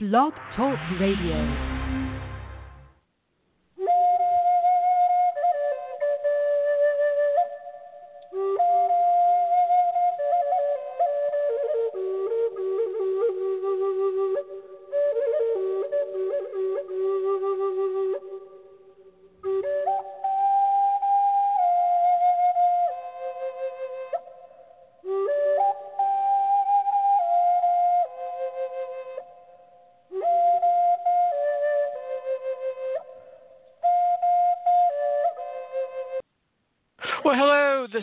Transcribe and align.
Blog 0.00 0.32
Talk 0.54 0.78
Radio. 1.00 1.77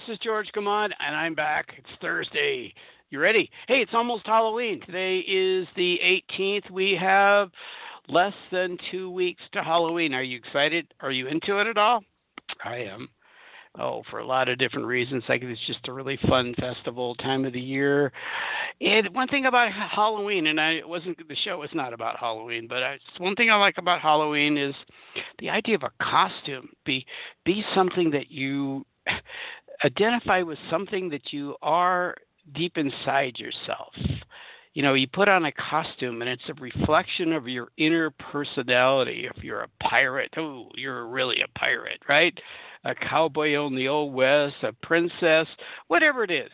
Is 0.09 0.19
George 0.19 0.49
Gamond, 0.55 0.91
and 0.99 1.15
I'm 1.15 1.33
back. 1.33 1.73
It's 1.77 2.01
Thursday. 2.01 2.73
You 3.09 3.19
ready? 3.19 3.49
Hey, 3.67 3.81
it's 3.81 3.93
almost 3.93 4.25
Halloween. 4.27 4.81
Today 4.85 5.19
is 5.19 5.67
the 5.75 5.99
18th. 6.37 6.69
We 6.69 6.97
have 6.99 7.49
less 8.07 8.33
than 8.51 8.77
two 8.91 9.09
weeks 9.09 9.41
to 9.53 9.63
Halloween. 9.63 10.13
Are 10.13 10.21
you 10.21 10.37
excited? 10.37 10.93
Are 10.99 11.11
you 11.11 11.27
into 11.27 11.59
it 11.59 11.67
at 11.67 11.77
all? 11.77 12.03
I 12.63 12.77
am. 12.77 13.09
Oh, 13.79 14.03
for 14.09 14.19
a 14.19 14.25
lot 14.25 14.47
of 14.47 14.59
different 14.59 14.85
reasons. 14.85 15.23
Like 15.27 15.41
it's 15.43 15.59
just 15.65 15.87
a 15.87 15.93
really 15.93 16.19
fun 16.27 16.53
festival 16.59 17.15
time 17.15 17.45
of 17.45 17.53
the 17.53 17.59
year. 17.59 18.11
And 18.81 19.13
one 19.15 19.27
thing 19.27 19.45
about 19.45 19.71
Halloween, 19.71 20.47
and 20.47 20.61
I 20.61 20.81
wasn't 20.85 21.17
the 21.27 21.35
show 21.43 21.63
is 21.63 21.71
not 21.73 21.93
about 21.93 22.19
Halloween, 22.19 22.67
but 22.67 22.83
I, 22.83 22.97
one 23.17 23.35
thing 23.35 23.49
I 23.49 23.55
like 23.55 23.77
about 23.77 24.01
Halloween 24.01 24.57
is 24.57 24.75
the 25.39 25.49
idea 25.49 25.75
of 25.75 25.83
a 25.83 26.03
costume. 26.03 26.69
Be 26.85 27.05
be 27.43 27.63
something 27.73 28.11
that 28.11 28.29
you 28.29 28.85
identify 29.83 30.41
with 30.41 30.57
something 30.69 31.09
that 31.09 31.33
you 31.33 31.55
are 31.61 32.15
deep 32.53 32.77
inside 32.77 33.37
yourself. 33.37 33.93
You 34.73 34.83
know, 34.83 34.93
you 34.93 35.07
put 35.07 35.29
on 35.29 35.45
a 35.45 35.51
costume 35.53 36.21
and 36.21 36.29
it's 36.29 36.49
a 36.49 36.53
reflection 36.55 37.31
of 37.31 37.47
your 37.47 37.69
inner 37.77 38.11
personality. 38.11 39.27
If 39.33 39.43
you're 39.43 39.61
a 39.61 39.83
pirate, 39.83 40.33
oh, 40.37 40.69
you're 40.75 41.07
really 41.07 41.37
a 41.41 41.59
pirate, 41.59 42.01
right? 42.09 42.37
A 42.83 42.93
cowboy 42.93 43.55
on 43.55 43.75
the 43.75 43.87
old 43.87 44.13
west, 44.13 44.55
a 44.63 44.73
princess, 44.85 45.47
whatever 45.87 46.23
it 46.23 46.31
is. 46.31 46.51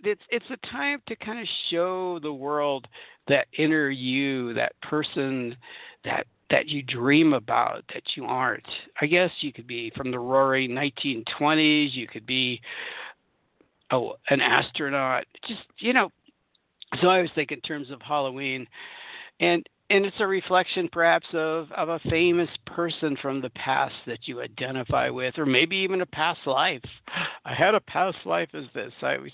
It's 0.00 0.20
it's 0.30 0.50
a 0.50 0.66
time 0.68 1.00
to 1.08 1.16
kind 1.16 1.40
of 1.40 1.46
show 1.70 2.18
the 2.22 2.32
world 2.32 2.86
that 3.28 3.46
inner 3.56 3.88
you, 3.88 4.52
that 4.54 4.72
person, 4.82 5.56
that 6.04 6.26
that 6.50 6.68
you 6.68 6.82
dream 6.82 7.32
about 7.32 7.84
that 7.92 8.02
you 8.14 8.24
aren't. 8.24 8.66
I 9.00 9.06
guess 9.06 9.30
you 9.40 9.52
could 9.52 9.66
be 9.66 9.90
from 9.96 10.10
the 10.10 10.18
roaring 10.18 10.70
1920s. 10.70 11.94
You 11.94 12.06
could 12.06 12.26
be 12.26 12.60
oh 13.90 14.14
an 14.30 14.40
astronaut. 14.40 15.24
Just 15.46 15.62
you 15.78 15.92
know. 15.92 16.10
So 17.00 17.08
I 17.08 17.16
always 17.16 17.30
think 17.34 17.50
in 17.50 17.60
terms 17.60 17.90
of 17.90 18.00
Halloween, 18.00 18.66
and 19.40 19.66
and 19.90 20.04
it's 20.04 20.16
a 20.20 20.26
reflection 20.26 20.88
perhaps 20.92 21.26
of 21.32 21.70
of 21.72 21.88
a 21.88 22.00
famous 22.10 22.50
person 22.66 23.16
from 23.20 23.40
the 23.40 23.50
past 23.50 23.94
that 24.06 24.26
you 24.26 24.40
identify 24.40 25.10
with, 25.10 25.38
or 25.38 25.46
maybe 25.46 25.76
even 25.76 26.00
a 26.00 26.06
past 26.06 26.40
life. 26.46 26.82
I 27.44 27.54
had 27.54 27.74
a 27.74 27.80
past 27.80 28.18
life 28.24 28.50
as 28.54 28.64
this. 28.74 28.92
I 29.02 29.18
was 29.18 29.32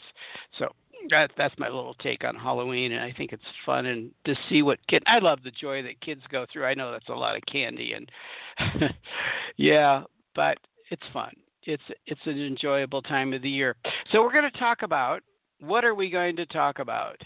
so 0.59 0.69
that 1.11 1.31
that's 1.37 1.59
my 1.59 1.67
little 1.69 1.95
take 1.95 2.25
on 2.25 2.35
Halloween, 2.35 2.93
and 2.93 3.03
I 3.03 3.13
think 3.13 3.33
it's 3.33 3.43
fun 3.65 3.87
and 3.87 4.11
to 4.25 4.35
see 4.49 4.63
what 4.63 4.79
kid. 4.89 5.03
I 5.07 5.19
love 5.19 5.41
the 5.43 5.51
joy 5.51 5.83
that 5.83 6.01
kids 6.01 6.23
go 6.31 6.47
through. 6.53 6.65
I 6.67 6.75
know 6.75 6.93
that's 6.93 7.09
a 7.09 7.15
lot 7.15 7.37
of 7.37 7.43
candy, 7.51 7.95
and 7.95 8.11
yeah, 9.57 10.05
but 10.35 10.59
it's 10.91 11.03
fun. 11.13 11.33
It's 11.65 11.83
it's 12.07 12.21
an 12.27 12.41
enjoyable 12.41 13.03
time 13.03 13.33
of 13.33 13.43
the 13.43 13.51
year. 13.51 13.77
So 14.11 14.23
we're 14.23 14.33
going 14.33 14.51
to 14.51 14.59
talk 14.59 14.83
about 14.83 15.23
what 15.61 15.85
are 15.85 15.95
we 15.95 16.11
going 16.11 16.37
to 16.37 16.47
talk 16.47 16.79
about? 16.79 17.17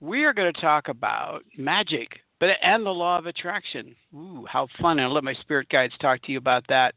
We 0.00 0.24
are 0.24 0.32
going 0.32 0.52
to 0.52 0.60
talk 0.60 0.88
about 0.88 1.42
magic, 1.56 2.08
but 2.40 2.50
and 2.62 2.84
the 2.84 2.90
law 2.90 3.18
of 3.18 3.26
attraction. 3.26 3.94
Ooh, 4.14 4.46
how 4.48 4.68
fun! 4.80 4.98
And 4.98 5.06
I'll 5.06 5.14
let 5.14 5.24
my 5.24 5.34
spirit 5.34 5.68
guides 5.68 5.94
talk 6.00 6.22
to 6.22 6.32
you 6.32 6.38
about 6.38 6.64
that. 6.68 6.94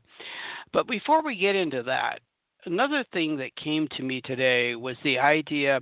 But 0.73 0.87
before 0.87 1.23
we 1.23 1.35
get 1.35 1.55
into 1.55 1.83
that, 1.83 2.19
another 2.66 3.05
thing 3.13 3.37
that 3.37 3.55
came 3.55 3.87
to 3.95 4.03
me 4.03 4.21
today 4.21 4.75
was 4.75 4.95
the 5.03 5.19
idea 5.19 5.79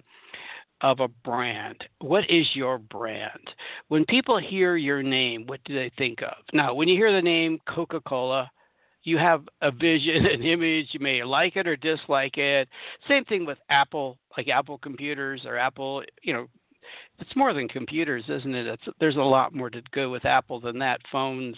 of 0.81 0.99
a 0.99 1.07
brand. 1.07 1.83
What 2.01 2.29
is 2.29 2.47
your 2.53 2.77
brand? 2.77 3.49
When 3.87 4.05
people 4.05 4.37
hear 4.37 4.75
your 4.75 5.01
name, 5.01 5.45
what 5.47 5.63
do 5.65 5.73
they 5.73 5.91
think 5.97 6.21
of? 6.21 6.35
Now, 6.53 6.73
when 6.73 6.87
you 6.87 6.95
hear 6.95 7.13
the 7.13 7.21
name 7.21 7.59
Coca 7.67 8.01
Cola, 8.01 8.49
you 9.03 9.17
have 9.17 9.43
a 9.61 9.71
vision, 9.71 10.25
an 10.31 10.43
image. 10.43 10.89
You 10.91 10.99
may 10.99 11.23
like 11.23 11.55
it 11.55 11.67
or 11.67 11.75
dislike 11.75 12.37
it. 12.37 12.67
Same 13.07 13.25
thing 13.25 13.45
with 13.45 13.57
Apple, 13.69 14.17
like 14.37 14.47
Apple 14.47 14.77
computers 14.77 15.43
or 15.45 15.57
Apple, 15.57 16.03
you 16.23 16.33
know, 16.33 16.47
it's 17.17 17.35
more 17.35 17.53
than 17.53 17.67
computers, 17.67 18.23
isn't 18.29 18.53
it? 18.53 18.67
It's, 18.67 18.83
there's 18.99 19.15
a 19.15 19.19
lot 19.19 19.55
more 19.55 19.71
to 19.71 19.81
go 19.91 20.11
with 20.11 20.23
Apple 20.23 20.59
than 20.59 20.77
that. 20.79 21.01
Phones, 21.11 21.55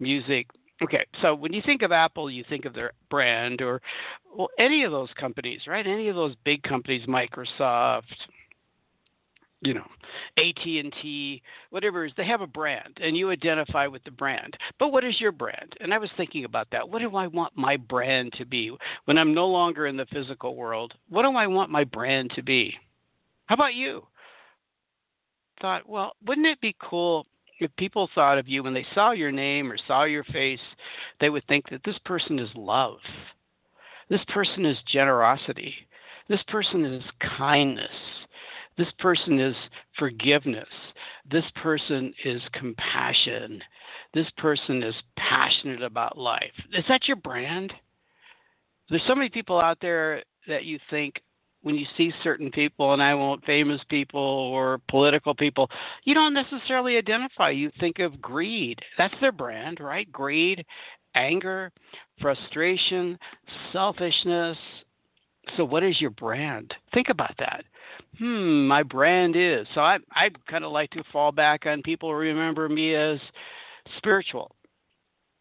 music, 0.00 0.46
Okay, 0.82 1.06
so 1.22 1.34
when 1.34 1.52
you 1.52 1.62
think 1.64 1.82
of 1.82 1.92
Apple, 1.92 2.28
you 2.28 2.44
think 2.48 2.64
of 2.64 2.74
their 2.74 2.92
brand, 3.08 3.62
or 3.62 3.80
well, 4.36 4.48
any 4.58 4.82
of 4.82 4.90
those 4.90 5.10
companies, 5.18 5.62
right? 5.68 5.86
Any 5.86 6.08
of 6.08 6.16
those 6.16 6.34
big 6.44 6.62
companies, 6.64 7.06
Microsoft, 7.06 8.02
you 9.64 9.74
know, 9.74 9.86
AT 10.38 10.64
and 10.64 10.92
T, 11.02 11.42
whatever 11.70 12.04
it 12.04 12.08
is, 12.08 12.14
they 12.16 12.26
have 12.26 12.42
a 12.42 12.46
brand, 12.46 12.98
and 13.02 13.16
you 13.16 13.30
identify 13.30 13.86
with 13.86 14.04
the 14.04 14.10
brand. 14.10 14.56
But 14.78 14.92
what 14.92 15.04
is 15.04 15.20
your 15.20 15.32
brand? 15.32 15.72
And 15.80 15.92
I 15.92 15.98
was 15.98 16.10
thinking 16.16 16.44
about 16.44 16.68
that. 16.70 16.88
What 16.88 17.00
do 17.00 17.16
I 17.16 17.26
want 17.26 17.56
my 17.56 17.76
brand 17.76 18.34
to 18.34 18.44
be 18.44 18.76
when 19.06 19.18
I'm 19.18 19.34
no 19.34 19.46
longer 19.46 19.86
in 19.86 19.96
the 19.96 20.06
physical 20.06 20.54
world? 20.54 20.92
What 21.08 21.22
do 21.22 21.30
I 21.36 21.46
want 21.46 21.70
my 21.70 21.84
brand 21.84 22.32
to 22.36 22.42
be? 22.42 22.74
How 23.46 23.54
about 23.54 23.74
you? 23.74 24.06
Thought, 25.60 25.88
well, 25.88 26.12
wouldn't 26.26 26.46
it 26.46 26.60
be 26.60 26.76
cool 26.80 27.26
if 27.60 27.74
people 27.76 28.08
thought 28.14 28.38
of 28.38 28.48
you 28.48 28.62
when 28.62 28.74
they 28.74 28.86
saw 28.94 29.12
your 29.12 29.32
name 29.32 29.70
or 29.70 29.78
saw 29.86 30.04
your 30.04 30.24
face, 30.24 30.60
they 31.20 31.30
would 31.30 31.46
think 31.46 31.68
that 31.70 31.82
this 31.84 31.98
person 32.04 32.38
is 32.38 32.48
love. 32.54 32.98
This 34.10 34.24
person 34.28 34.66
is 34.66 34.76
generosity. 34.92 35.74
This 36.28 36.42
person 36.48 36.84
is 36.84 37.02
kindness. 37.38 37.88
This 38.76 38.88
person 38.98 39.38
is 39.38 39.54
forgiveness. 39.98 40.68
This 41.30 41.44
person 41.62 42.12
is 42.24 42.42
compassion. 42.52 43.62
This 44.12 44.26
person 44.36 44.82
is 44.82 44.94
passionate 45.16 45.82
about 45.82 46.18
life. 46.18 46.52
Is 46.72 46.84
that 46.88 47.06
your 47.06 47.16
brand? 47.16 47.72
There's 48.90 49.02
so 49.06 49.14
many 49.14 49.28
people 49.28 49.60
out 49.60 49.78
there 49.80 50.22
that 50.48 50.64
you 50.64 50.78
think 50.90 51.14
when 51.62 51.74
you 51.76 51.86
see 51.96 52.12
certain 52.22 52.50
people, 52.50 52.92
and 52.92 53.02
I 53.02 53.14
won't 53.14 53.44
famous 53.44 53.80
people 53.88 54.20
or 54.20 54.80
political 54.88 55.34
people, 55.34 55.70
you 56.04 56.12
don't 56.12 56.34
necessarily 56.34 56.98
identify. 56.98 57.50
You 57.50 57.70
think 57.80 58.00
of 58.00 58.20
greed. 58.20 58.78
That's 58.98 59.14
their 59.20 59.32
brand, 59.32 59.80
right? 59.80 60.10
Greed, 60.12 60.66
anger, 61.14 61.72
frustration, 62.20 63.18
selfishness. 63.72 64.58
So, 65.56 65.64
what 65.64 65.82
is 65.82 66.00
your 66.00 66.10
brand? 66.10 66.74
Think 66.92 67.08
about 67.08 67.34
that. 67.38 67.64
Hmm, 68.18 68.66
my 68.66 68.82
brand 68.82 69.36
is. 69.36 69.66
So, 69.74 69.80
I 69.80 69.98
I 70.12 70.30
kind 70.48 70.64
of 70.64 70.72
like 70.72 70.90
to 70.90 71.04
fall 71.12 71.32
back 71.32 71.66
on 71.66 71.82
people 71.82 72.10
who 72.10 72.16
remember 72.16 72.68
me 72.68 72.94
as 72.94 73.18
spiritual, 73.98 74.54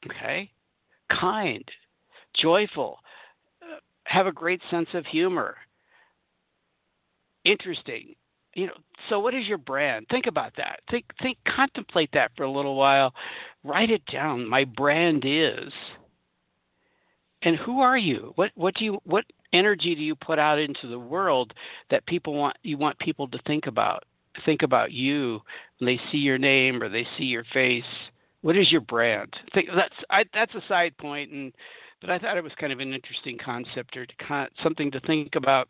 okay, 0.06 0.52
kind, 1.10 1.64
joyful, 2.36 3.00
uh, 3.62 3.80
have 4.06 4.28
a 4.28 4.32
great 4.32 4.62
sense 4.70 4.90
of 4.94 5.06
humor 5.06 5.56
interesting. 7.46 8.16
You 8.56 8.68
know, 8.68 8.74
so 9.10 9.20
what 9.20 9.34
is 9.34 9.48
your 9.48 9.58
brand? 9.58 10.06
Think 10.12 10.28
about 10.28 10.54
that. 10.58 10.80
Think 10.92 11.06
think 11.22 11.38
contemplate 11.56 12.10
that 12.14 12.32
for 12.38 12.44
a 12.44 12.52
little 12.52 12.76
while. 12.76 13.14
Write 13.64 13.90
it 13.90 14.06
down. 14.12 14.48
My 14.48 14.64
brand 14.64 15.24
is 15.26 15.74
and 17.42 17.56
who 17.58 17.80
are 17.80 17.98
you? 17.98 18.34
What 18.36 18.52
what 18.56 18.76
do 18.76 18.86
you 18.86 19.00
what 19.06 19.26
energy 19.54 19.96
do 19.96 20.02
you 20.02 20.16
put 20.16 20.40
out 20.40 20.60
into 20.60 20.88
the 20.88 21.00
world 21.00 21.54
that 21.90 22.06
people 22.06 22.34
want 22.34 22.58
you 22.64 22.78
want 22.78 22.98
people 23.00 23.28
to 23.30 23.40
think 23.46 23.68
about? 23.68 24.04
Think 24.46 24.64
about 24.64 24.92
you 24.92 25.40
when 25.80 25.86
they 25.86 26.02
see 26.12 26.18
your 26.18 26.38
name 26.38 26.82
or 26.82 26.90
they 26.90 27.06
see 27.18 27.26
your 27.26 27.46
face. 27.54 27.84
What 28.42 28.58
is 28.58 28.72
your 28.72 28.82
brand? 28.82 29.34
Think 29.54 29.70
that's 29.74 29.96
I, 30.10 30.26
that's 30.34 30.56
a 30.56 30.64
side 30.68 30.98
point, 30.98 31.32
and 31.32 31.54
but 32.02 32.10
I 32.10 32.20
thought 32.20 32.38
it 32.38 32.44
was 32.44 32.52
kind 32.60 32.74
of 32.74 32.80
an 32.80 32.94
interesting 32.94 33.38
concept 33.38 33.96
or 33.96 34.06
to, 34.06 34.48
something 34.62 34.92
to 34.92 35.00
think 35.02 35.36
about 35.36 35.70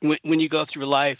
when, 0.00 0.18
when 0.24 0.40
you 0.40 0.48
go 0.48 0.66
through 0.70 0.86
life, 0.86 1.18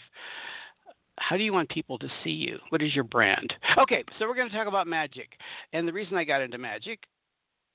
how 1.17 1.37
do 1.37 1.43
you 1.43 1.53
want 1.53 1.69
people 1.69 1.97
to 1.99 2.07
see 2.23 2.29
you? 2.29 2.59
What 2.69 2.81
is 2.81 2.93
your 2.93 3.03
brand? 3.03 3.53
Okay, 3.77 4.03
so 4.19 4.27
we're 4.27 4.35
going 4.35 4.49
to 4.49 4.55
talk 4.55 4.67
about 4.67 4.87
magic. 4.87 5.31
And 5.73 5.87
the 5.87 5.93
reason 5.93 6.15
I 6.15 6.23
got 6.23 6.41
into 6.41 6.57
magic 6.57 6.99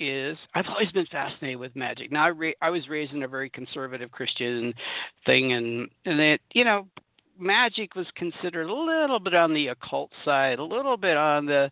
is 0.01 0.37
I've 0.55 0.67
always 0.69 0.93
been 0.93 1.07
fascinated 1.07 1.59
with 1.59 1.75
magic. 1.77 2.13
Now 2.13 2.27
I, 2.27 2.31
ra- 2.31 2.51
I 2.61 2.71
was 2.71 2.89
raised 2.89 3.13
in 3.13 3.23
a 3.23 3.29
very 3.29 3.51
conservative 3.51 4.11
Christian 4.11 4.73
thing, 5.27 5.53
and 5.53 5.89
and 6.05 6.21
it 6.21 6.41
you 6.53 6.65
know 6.65 6.87
magic 7.39 7.95
was 7.95 8.07
considered 8.17 8.69
a 8.69 8.75
little 8.75 9.21
bit 9.21 9.35
on 9.35 9.55
the 9.55 9.69
occult 9.69 10.11
side, 10.25 10.59
a 10.59 10.65
little 10.65 10.97
bit 10.97 11.17
on 11.17 11.47
the 11.47 11.71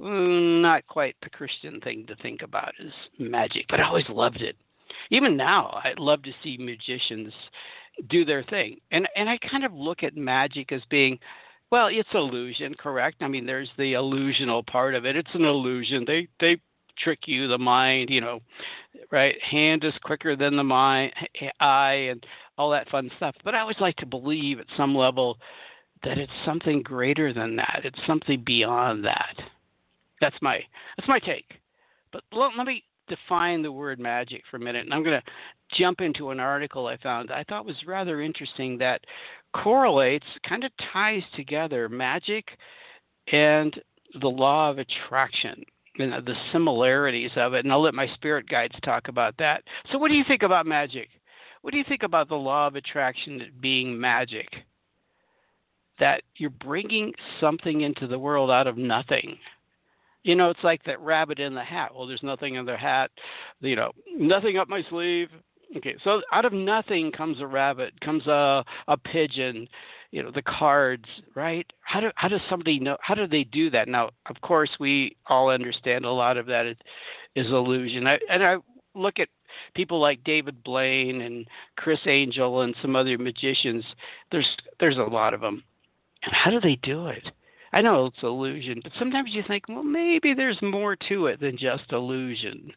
mm, 0.00 0.60
not 0.60 0.86
quite 0.86 1.16
the 1.22 1.30
Christian 1.30 1.80
thing 1.80 2.06
to 2.06 2.16
think 2.16 2.42
about 2.42 2.72
is 2.78 2.92
magic, 3.18 3.66
but 3.68 3.80
I 3.80 3.84
always 3.84 4.08
loved 4.08 4.42
it. 4.42 4.56
Even 5.10 5.36
now, 5.36 5.80
I 5.82 5.94
love 5.98 6.22
to 6.22 6.32
see 6.42 6.56
magicians 6.58 7.32
do 8.08 8.24
their 8.24 8.42
thing. 8.44 8.78
And 8.90 9.08
and 9.16 9.28
I 9.28 9.38
kind 9.38 9.64
of 9.64 9.72
look 9.72 10.02
at 10.02 10.16
magic 10.16 10.72
as 10.72 10.82
being 10.90 11.18
well, 11.70 11.88
it's 11.90 12.08
illusion, 12.14 12.74
correct? 12.74 13.22
I 13.22 13.28
mean, 13.28 13.44
there's 13.44 13.70
the 13.76 13.94
illusional 13.94 14.64
part 14.66 14.94
of 14.94 15.04
it. 15.04 15.16
It's 15.16 15.34
an 15.34 15.44
illusion. 15.44 16.04
They 16.06 16.28
they 16.40 16.60
trick 16.98 17.20
you, 17.26 17.48
the 17.48 17.58
mind, 17.58 18.10
you 18.10 18.20
know, 18.20 18.40
right? 19.10 19.34
Hand 19.42 19.84
is 19.84 19.94
quicker 20.02 20.36
than 20.36 20.56
the 20.56 20.64
mind, 20.64 21.12
eye, 21.60 22.08
and 22.10 22.24
all 22.58 22.70
that 22.70 22.88
fun 22.88 23.10
stuff. 23.16 23.34
But 23.44 23.54
I 23.54 23.60
always 23.60 23.80
like 23.80 23.96
to 23.96 24.06
believe 24.06 24.58
at 24.58 24.66
some 24.76 24.94
level 24.94 25.38
that 26.04 26.18
it's 26.18 26.32
something 26.44 26.82
greater 26.82 27.32
than 27.32 27.56
that. 27.56 27.82
It's 27.84 27.98
something 28.06 28.42
beyond 28.44 29.04
that. 29.04 29.34
That's 30.20 30.36
my 30.40 30.60
that's 30.96 31.08
my 31.08 31.18
take. 31.18 31.60
But 32.12 32.22
let, 32.32 32.52
let 32.56 32.66
me 32.66 32.84
define 33.08 33.62
the 33.62 33.72
word 33.72 33.98
magic 33.98 34.42
for 34.50 34.56
a 34.56 34.60
minute, 34.60 34.84
and 34.84 34.94
I'm 34.94 35.04
going 35.04 35.20
to 35.20 35.76
jump 35.76 36.00
into 36.00 36.30
an 36.30 36.40
article 36.40 36.86
I 36.86 36.96
found 36.98 37.30
I 37.30 37.44
thought 37.44 37.66
was 37.66 37.76
rather 37.86 38.20
interesting 38.20 38.78
that 38.78 39.00
correlates, 39.54 40.26
kind 40.48 40.64
of 40.64 40.70
ties 40.92 41.22
together 41.34 41.88
magic 41.88 42.46
and 43.32 43.78
the 44.20 44.28
law 44.28 44.70
of 44.70 44.78
attraction 44.78 45.64
and 45.98 46.12
the 46.12 46.34
similarities 46.52 47.30
of 47.36 47.54
it. 47.54 47.64
And 47.64 47.72
I'll 47.72 47.82
let 47.82 47.94
my 47.94 48.06
spirit 48.14 48.48
guides 48.48 48.74
talk 48.84 49.08
about 49.08 49.34
that. 49.38 49.62
So, 49.90 49.98
what 49.98 50.08
do 50.08 50.14
you 50.14 50.24
think 50.26 50.42
about 50.42 50.66
magic? 50.66 51.08
What 51.62 51.72
do 51.72 51.78
you 51.78 51.84
think 51.88 52.02
about 52.02 52.28
the 52.28 52.36
law 52.36 52.66
of 52.66 52.76
attraction 52.76 53.42
being 53.60 53.98
magic? 53.98 54.48
That 55.98 56.22
you're 56.36 56.50
bringing 56.50 57.12
something 57.40 57.80
into 57.80 58.06
the 58.06 58.18
world 58.18 58.50
out 58.50 58.66
of 58.66 58.76
nothing. 58.76 59.38
You 60.22 60.34
know, 60.34 60.50
it's 60.50 60.64
like 60.64 60.82
that 60.84 61.00
rabbit 61.00 61.38
in 61.38 61.54
the 61.54 61.64
hat. 61.64 61.94
Well, 61.94 62.06
there's 62.06 62.22
nothing 62.22 62.56
in 62.56 62.66
their 62.66 62.76
hat. 62.76 63.10
You 63.60 63.76
know, 63.76 63.92
nothing 64.16 64.58
up 64.58 64.68
my 64.68 64.82
sleeve. 64.90 65.28
Okay, 65.76 65.96
so 66.04 66.20
out 66.32 66.44
of 66.44 66.52
nothing 66.52 67.10
comes 67.10 67.40
a 67.40 67.46
rabbit, 67.46 68.00
comes 68.00 68.26
a 68.26 68.64
a 68.88 68.96
pigeon, 68.96 69.68
you 70.10 70.22
know, 70.22 70.30
the 70.30 70.42
cards, 70.42 71.04
right? 71.34 71.66
How 71.80 72.00
do 72.00 72.10
how 72.14 72.28
does 72.28 72.40
somebody 72.48 72.78
know? 72.78 72.96
How 73.00 73.14
do 73.14 73.26
they 73.26 73.44
do 73.44 73.70
that? 73.70 73.88
Now, 73.88 74.10
of 74.28 74.40
course, 74.40 74.70
we 74.78 75.16
all 75.26 75.50
understand 75.50 76.04
a 76.04 76.10
lot 76.10 76.36
of 76.36 76.46
that 76.46 76.66
is, 76.66 76.76
is 77.34 77.46
illusion. 77.46 78.06
I, 78.06 78.18
and 78.30 78.42
I 78.42 78.56
look 78.94 79.18
at 79.18 79.28
people 79.74 80.00
like 80.00 80.24
David 80.24 80.62
Blaine 80.62 81.22
and 81.22 81.46
Criss 81.76 82.00
Angel 82.06 82.62
and 82.62 82.74
some 82.80 82.96
other 82.96 83.18
magicians. 83.18 83.84
There's 84.30 84.48
there's 84.80 84.98
a 84.98 85.02
lot 85.02 85.34
of 85.34 85.40
them, 85.40 85.62
and 86.24 86.34
how 86.34 86.50
do 86.50 86.60
they 86.60 86.78
do 86.82 87.08
it? 87.08 87.30
I 87.72 87.82
know 87.82 88.06
it's 88.06 88.22
illusion, 88.22 88.80
but 88.82 88.92
sometimes 88.98 89.30
you 89.32 89.42
think, 89.46 89.64
well, 89.68 89.82
maybe 89.82 90.32
there's 90.34 90.60
more 90.62 90.96
to 91.08 91.26
it 91.26 91.40
than 91.40 91.58
just 91.58 91.92
illusion. 91.92 92.72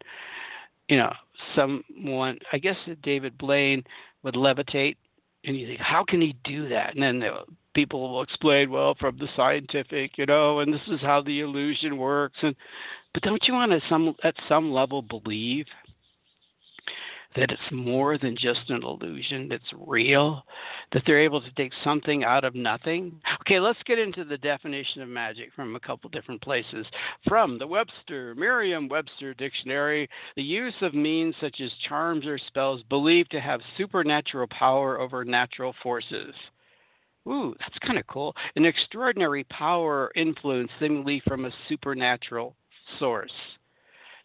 You 0.90 0.98
know, 0.98 1.14
someone, 1.56 2.40
I 2.52 2.58
guess 2.58 2.76
David 3.04 3.38
Blaine 3.38 3.84
would 4.24 4.36
levitate, 4.36 4.98
and 5.46 5.58
you 5.58 5.68
think, 5.68 5.80
how 5.80 6.04
can 6.04 6.22
he 6.22 6.36
do 6.44 6.70
that? 6.70 6.94
And 6.94 7.04
then 7.04 7.20
the 7.20 7.32
people 7.74 8.12
will 8.12 8.24
explain, 8.24 8.72
well, 8.72 8.96
from 9.00 9.18
the 9.18 9.28
scientific, 9.36 10.18
you 10.18 10.26
know, 10.26 10.60
and 10.60 10.74
this 10.74 10.82
is 10.88 11.02
how 11.02 11.22
the 11.22 11.42
illusion 11.42 11.98
works. 11.98 12.38
And 12.42 12.56
but 13.14 13.24
don't 13.24 13.44
you 13.48 13.54
want 13.54 13.72
to 13.72 13.82
some 13.90 14.16
at 14.24 14.36
some 14.48 14.72
level 14.72 15.02
believe 15.02 15.66
that 17.36 17.52
it's 17.52 17.72
more 17.72 18.18
than 18.18 18.36
just 18.36 18.70
an 18.70 18.84
illusion, 18.84 19.48
that's 19.50 19.72
real, 19.88 20.44
that 20.92 21.04
they're 21.06 21.22
able 21.22 21.42
to 21.42 21.52
take 21.52 21.72
something 21.84 22.24
out 22.24 22.44
of 22.44 22.56
nothing. 22.56 23.22
Okay, 23.42 23.60
let's 23.60 23.82
get 23.86 24.00
into 24.00 24.24
the 24.24 24.38
definition 24.38 25.02
of 25.02 25.10
magic 25.10 25.54
from 25.56 25.76
a 25.76 25.80
couple 25.80 26.10
different 26.10 26.42
places. 26.42 26.86
From 27.28 27.60
the 27.60 27.68
Webster, 27.68 28.34
Merriam 28.36 28.88
Webster 28.88 29.34
Dictionary, 29.36 30.10
the 30.36 30.44
use 30.44 30.74
of 30.82 30.94
means 30.94 31.36
such 31.40 31.62
as 31.62 31.72
charms 31.88 32.26
or 32.26 32.40
spells 32.40 32.82
believed 32.90 33.32
to 33.32 33.42
have 33.42 33.62
supernatural 33.78 34.48
power 34.48 35.00
over 35.00 35.24
natural 35.24 35.76
forces. 35.84 36.34
Ooh, 37.28 37.54
that's 37.60 37.78
kind 37.86 38.00
of 38.00 38.08
cool. 38.08 38.36
An 38.56 38.66
extraordinary 38.66 39.44
power 39.46 40.06
or 40.06 40.12
influence 40.16 40.72
seemingly 40.80 41.22
from 41.28 41.46
a 41.46 41.52
supernatural 41.68 42.56
source. 42.98 43.32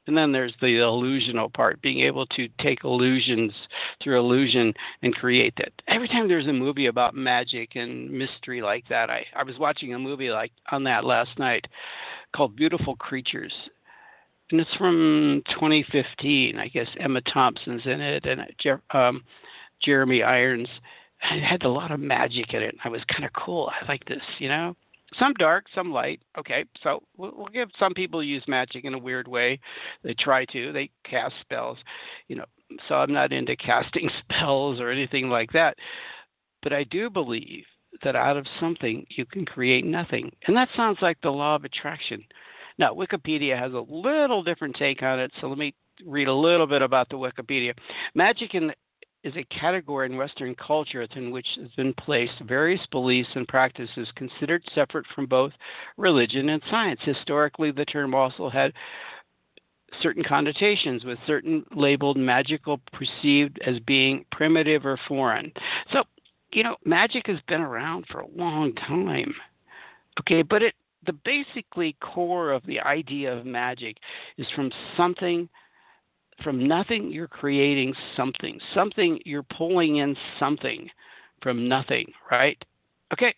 And 0.06 0.16
then 0.16 0.32
there's 0.32 0.54
the 0.60 0.66
illusional 0.66 1.52
part, 1.52 1.80
being 1.80 2.00
able 2.00 2.26
to 2.26 2.48
take 2.60 2.84
illusions 2.84 3.52
through 4.02 4.18
illusion 4.18 4.74
and 5.02 5.14
create 5.14 5.54
that. 5.56 5.72
Every 5.88 6.08
time 6.08 6.28
there's 6.28 6.46
a 6.46 6.52
movie 6.52 6.86
about 6.86 7.14
magic 7.14 7.74
and 7.74 8.10
mystery 8.10 8.60
like 8.60 8.86
that, 8.88 9.08
I, 9.08 9.24
I 9.34 9.42
was 9.44 9.58
watching 9.58 9.94
a 9.94 9.98
movie 9.98 10.30
like 10.30 10.52
on 10.70 10.84
that 10.84 11.04
last 11.04 11.38
night 11.38 11.66
called 12.36 12.54
Beautiful 12.54 12.96
Creatures. 12.96 13.52
And 14.50 14.60
it's 14.60 14.74
from 14.74 15.42
2015. 15.54 16.58
I 16.58 16.68
guess 16.68 16.88
Emma 17.00 17.22
Thompson's 17.22 17.86
in 17.86 18.00
it 18.02 18.26
and 18.26 18.42
um, 18.92 19.24
Jeremy 19.82 20.22
Irons. 20.22 20.68
And 21.22 21.40
It 21.40 21.44
had 21.44 21.62
a 21.62 21.70
lot 21.70 21.92
of 21.92 22.00
magic 22.00 22.52
in 22.52 22.62
it. 22.62 22.76
I 22.84 22.90
was 22.90 23.00
kind 23.10 23.24
of 23.24 23.32
cool. 23.32 23.70
I 23.80 23.86
like 23.86 24.04
this, 24.04 24.22
you 24.38 24.48
know 24.48 24.76
some 25.18 25.34
dark, 25.34 25.66
some 25.74 25.92
light. 25.92 26.20
Okay, 26.38 26.64
so 26.82 27.02
we'll, 27.16 27.32
we'll, 27.36 27.46
give 27.46 27.68
some 27.78 27.94
people 27.94 28.22
use 28.22 28.42
magic 28.48 28.84
in 28.84 28.94
a 28.94 28.98
weird 28.98 29.28
way. 29.28 29.60
They 30.02 30.14
try 30.14 30.44
to. 30.46 30.72
They 30.72 30.90
cast 31.08 31.34
spells, 31.40 31.78
you 32.28 32.36
know. 32.36 32.44
So 32.88 32.96
I'm 32.96 33.12
not 33.12 33.32
into 33.32 33.56
casting 33.56 34.10
spells 34.20 34.80
or 34.80 34.90
anything 34.90 35.28
like 35.28 35.52
that. 35.52 35.76
But 36.62 36.72
I 36.72 36.84
do 36.84 37.10
believe 37.10 37.64
that 38.02 38.16
out 38.16 38.36
of 38.36 38.46
something 38.58 39.06
you 39.10 39.24
can 39.24 39.44
create 39.44 39.84
nothing, 39.84 40.32
and 40.46 40.56
that 40.56 40.68
sounds 40.76 40.98
like 41.00 41.18
the 41.22 41.30
law 41.30 41.54
of 41.54 41.64
attraction. 41.64 42.24
Now 42.78 42.92
Wikipedia 42.92 43.58
has 43.58 43.72
a 43.72 43.84
little 43.88 44.42
different 44.42 44.76
take 44.76 45.02
on 45.02 45.20
it, 45.20 45.30
so 45.40 45.48
let 45.48 45.58
me 45.58 45.74
read 46.04 46.28
a 46.28 46.34
little 46.34 46.66
bit 46.66 46.82
about 46.82 47.08
the 47.08 47.16
Wikipedia. 47.16 47.72
Magic 48.14 48.54
in 48.54 48.72
is 49.24 49.34
a 49.36 49.44
category 49.44 50.06
in 50.06 50.16
Western 50.16 50.54
culture 50.54 51.06
in 51.16 51.30
which 51.30 51.46
has 51.58 51.70
been 51.76 51.94
placed 51.94 52.38
various 52.46 52.80
beliefs 52.92 53.30
and 53.34 53.48
practices 53.48 54.06
considered 54.14 54.62
separate 54.74 55.06
from 55.14 55.26
both 55.26 55.52
religion 55.96 56.50
and 56.50 56.62
science. 56.70 57.00
Historically, 57.02 57.70
the 57.70 57.86
term 57.86 58.14
also 58.14 58.48
had 58.50 58.72
certain 60.02 60.22
connotations, 60.22 61.04
with 61.04 61.18
certain 61.26 61.64
labeled 61.74 62.16
magical 62.16 62.80
perceived 62.92 63.58
as 63.66 63.78
being 63.80 64.24
primitive 64.30 64.84
or 64.84 64.98
foreign. 65.08 65.52
So, 65.92 66.02
you 66.52 66.62
know, 66.62 66.76
magic 66.84 67.26
has 67.26 67.38
been 67.48 67.60
around 67.60 68.04
for 68.10 68.20
a 68.20 68.28
long 68.36 68.74
time. 68.74 69.34
Okay, 70.20 70.42
but 70.42 70.62
it 70.62 70.74
the 71.06 71.12
basically 71.12 71.96
core 72.00 72.50
of 72.50 72.64
the 72.64 72.80
idea 72.80 73.30
of 73.30 73.44
magic 73.44 73.98
is 74.38 74.46
from 74.56 74.70
something 74.96 75.48
from 76.42 76.66
nothing, 76.66 77.10
you're 77.10 77.28
creating 77.28 77.94
something. 78.16 78.58
Something, 78.74 79.20
you're 79.24 79.44
pulling 79.44 79.96
in 79.96 80.16
something 80.38 80.88
from 81.42 81.68
nothing, 81.68 82.06
right? 82.30 82.62
Okay. 83.12 83.34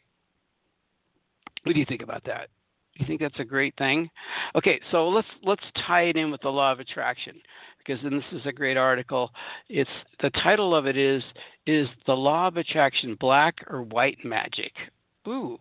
What 1.65 1.75
do 1.75 1.81
you 1.81 1.87
think 1.87 2.03
about 2.03 2.25
that? 2.25 2.49
You 2.95 3.07
think 3.07 3.21
that's 3.21 3.38
a 3.38 3.45
great 3.45 3.75
thing? 3.76 4.09
Okay, 4.55 4.81
so 4.91 5.09
let's 5.09 5.29
let's 5.43 5.62
tie 5.87 6.05
it 6.05 6.17
in 6.17 6.31
with 6.31 6.41
the 6.41 6.49
law 6.49 6.73
of 6.73 6.81
attraction 6.81 7.35
because 7.79 8.03
then 8.03 8.17
this 8.17 8.41
is 8.41 8.47
a 8.47 8.53
great 8.53 8.79
article. 8.79 9.31
It's 9.69 9.91
the 10.23 10.31
title 10.31 10.75
of 10.75 10.87
it 10.87 10.97
is 10.97 11.23
is 11.67 11.88
the 12.07 12.15
law 12.15 12.49
of 12.49 12.57
attraction 12.57 13.17
black 13.21 13.57
or 13.69 13.83
white 13.83 14.19
magic? 14.25 14.73
Ooh, 15.29 15.59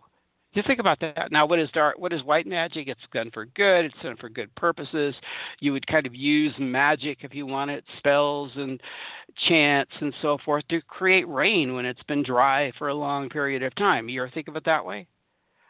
you 0.55 0.63
think 0.65 0.79
about 0.79 0.99
that. 1.01 1.31
Now, 1.31 1.45
what 1.45 1.59
is 1.59 1.69
dark? 1.71 1.97
What 1.97 2.13
is 2.13 2.23
white 2.23 2.47
magic? 2.47 2.87
It's 2.87 2.99
done 3.13 3.29
for 3.33 3.45
good. 3.45 3.85
It's 3.85 3.95
done 4.01 4.17
for 4.17 4.29
good 4.29 4.53
purposes. 4.55 5.15
You 5.59 5.73
would 5.73 5.85
kind 5.87 6.05
of 6.05 6.15
use 6.15 6.53
magic 6.59 7.19
if 7.21 7.33
you 7.33 7.45
wanted, 7.45 7.83
spells 7.97 8.51
and 8.55 8.79
chants 9.47 9.91
and 9.99 10.13
so 10.21 10.37
forth 10.45 10.67
to 10.69 10.81
create 10.81 11.27
rain 11.27 11.73
when 11.73 11.85
it's 11.85 12.03
been 12.03 12.23
dry 12.23 12.71
for 12.77 12.89
a 12.89 12.95
long 12.95 13.29
period 13.29 13.63
of 13.63 13.75
time. 13.75 14.09
You 14.09 14.23
ever 14.23 14.31
think 14.31 14.47
of 14.47 14.55
it 14.55 14.65
that 14.65 14.85
way? 14.85 15.07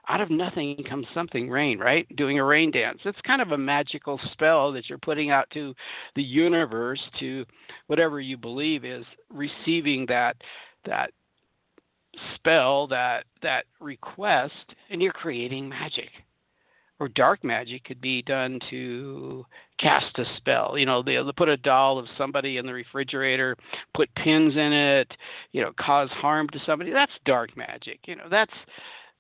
Out 0.08 0.22
of 0.22 0.30
nothing 0.30 0.84
comes 0.88 1.08
something, 1.16 1.50
rain, 1.50 1.80
right? 1.80 2.08
Doing 2.16 2.38
a 2.38 2.44
rain 2.44 2.70
dance. 2.70 3.00
It's 3.06 3.20
kind 3.26 3.42
of 3.42 3.54
a 3.54 3.58
magical 3.58 4.20
spell 4.34 4.72
that 4.74 4.88
you're 4.88 5.00
putting 5.00 5.32
out 5.32 5.50
to 5.54 5.74
the 6.16 6.22
universe, 6.22 7.02
to 7.20 7.44
whatever 7.88 8.22
you 8.22 8.38
believe 8.38 8.86
is 8.86 9.04
receiving 9.32 10.06
that 10.08 10.38
that 10.86 11.10
spell 12.36 12.88
that 12.88 13.26
that 13.42 13.66
request 13.80 14.74
and 14.90 15.02
you're 15.02 15.14
creating 15.14 15.70
magic 15.70 16.10
or 17.00 17.10
dark 17.10 17.44
magic 17.44 17.84
could 17.84 18.00
be 18.00 18.22
done 18.22 18.60
to 18.70 19.46
cast 19.80 20.18
a 20.18 20.26
spell. 20.38 20.78
You 20.78 20.86
know, 20.86 21.04
they'll 21.04 21.32
put 21.34 21.50
a 21.50 21.58
doll 21.58 21.98
of 21.98 22.08
somebody 22.18 22.58
in 22.58 22.66
the 22.66 22.74
refrigerator, 22.74 23.56
put 23.94 24.14
pins 24.16 24.54
in 24.56 24.74
it, 24.74 25.12
you 25.52 25.62
know, 25.62 25.72
cause 25.80 26.10
harm 26.12 26.48
to 26.50 26.60
somebody. 26.66 26.92
That's 26.92 27.12
dark 27.26 27.56
magic. 27.58 28.00
You 28.08 28.16
know, 28.16 28.28
that's, 28.30 28.54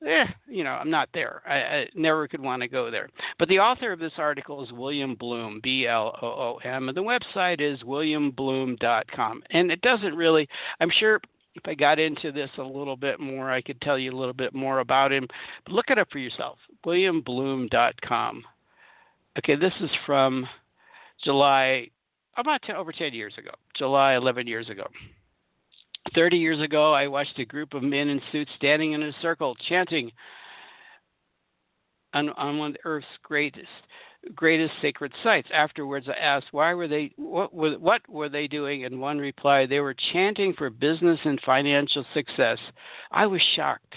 eh, 0.07 0.25
you 0.47 0.63
know, 0.63 0.71
I'm 0.71 0.89
not 0.89 1.09
there. 1.13 1.41
I, 1.45 1.53
I 1.55 1.87
never 1.95 2.29
could 2.29 2.41
want 2.41 2.61
to 2.61 2.69
go 2.69 2.89
there. 2.89 3.09
But 3.37 3.49
the 3.49 3.59
author 3.59 3.91
of 3.91 3.99
this 3.99 4.13
article 4.17 4.63
is 4.63 4.71
William 4.71 5.15
Bloom, 5.15 5.59
B 5.61 5.85
L 5.85 6.17
O 6.21 6.27
O 6.27 6.59
M, 6.63 6.87
and 6.87 6.95
the 6.95 7.01
website 7.01 7.59
is 7.59 7.83
williambloom.com. 7.83 9.43
And 9.51 9.69
it 9.69 9.81
doesn't 9.81 10.15
really, 10.15 10.47
I'm 10.79 10.91
sure 10.97 11.19
if 11.55 11.63
I 11.65 11.73
got 11.73 11.99
into 11.99 12.31
this 12.31 12.49
a 12.57 12.63
little 12.63 12.97
bit 12.97 13.19
more, 13.19 13.49
I 13.49 13.61
could 13.61 13.79
tell 13.81 13.97
you 13.97 14.11
a 14.11 14.17
little 14.17 14.33
bit 14.33 14.53
more 14.53 14.79
about 14.79 15.11
him. 15.11 15.27
But 15.65 15.73
look 15.73 15.89
it 15.89 15.97
up 15.97 16.09
for 16.11 16.19
yourself. 16.19 16.57
WilliamBloom.com. 16.85 18.43
Okay, 19.37 19.55
this 19.55 19.73
is 19.81 19.89
from 20.05 20.47
July, 21.23 21.87
about 22.37 22.61
10, 22.63 22.75
over 22.75 22.91
10 22.91 23.13
years 23.13 23.33
ago, 23.37 23.51
July 23.77 24.15
11 24.15 24.47
years 24.47 24.69
ago. 24.69 24.85
30 26.13 26.37
years 26.37 26.61
ago, 26.61 26.93
I 26.93 27.07
watched 27.07 27.39
a 27.39 27.45
group 27.45 27.73
of 27.73 27.81
men 27.81 28.09
in 28.09 28.21
suits 28.31 28.51
standing 28.57 28.91
in 28.91 29.01
a 29.01 29.11
circle 29.21 29.55
chanting 29.67 30.11
on, 32.13 32.29
on 32.29 32.57
one 32.57 32.71
of 32.71 32.77
Earth's 32.85 33.07
greatest 33.23 33.67
greatest 34.33 34.73
sacred 34.81 35.11
sites. 35.23 35.47
Afterwards, 35.53 36.07
I 36.09 36.19
asked, 36.19 36.47
why 36.51 36.73
were 36.73 36.87
they, 36.87 37.11
what 37.17 37.53
were, 37.53 37.77
what 37.77 38.01
were 38.09 38.29
they 38.29 38.47
doing? 38.47 38.85
And 38.85 38.99
one 38.99 39.17
replied, 39.17 39.69
they 39.69 39.79
were 39.79 39.95
chanting 40.13 40.53
for 40.53 40.69
business 40.69 41.19
and 41.23 41.39
financial 41.45 42.05
success. 42.13 42.57
I 43.11 43.27
was 43.27 43.41
shocked. 43.55 43.95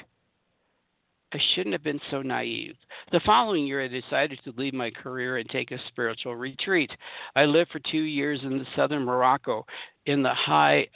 I 1.32 1.38
shouldn't 1.54 1.75
have 1.75 1.82
been 1.82 2.00
so 2.11 2.23
naive. 2.23 2.75
The 3.12 3.20
following 3.26 3.66
year, 3.66 3.85
I 3.85 3.88
decided 3.88 4.40
to 4.44 4.54
leave 4.56 4.73
my 4.73 4.90
career 4.90 5.37
and 5.37 5.49
take 5.50 5.70
a 5.70 5.78
spiritual 5.88 6.37
retreat. 6.37 6.90
I 7.37 7.44
lived 7.44 7.70
for 7.70 7.80
two 7.80 8.02
years 8.02 8.40
in 8.42 8.58
the 8.58 8.66
southern 8.75 9.04
Morocco 9.04 9.66
in 10.06 10.23
the 10.23 10.32
high 10.32 10.87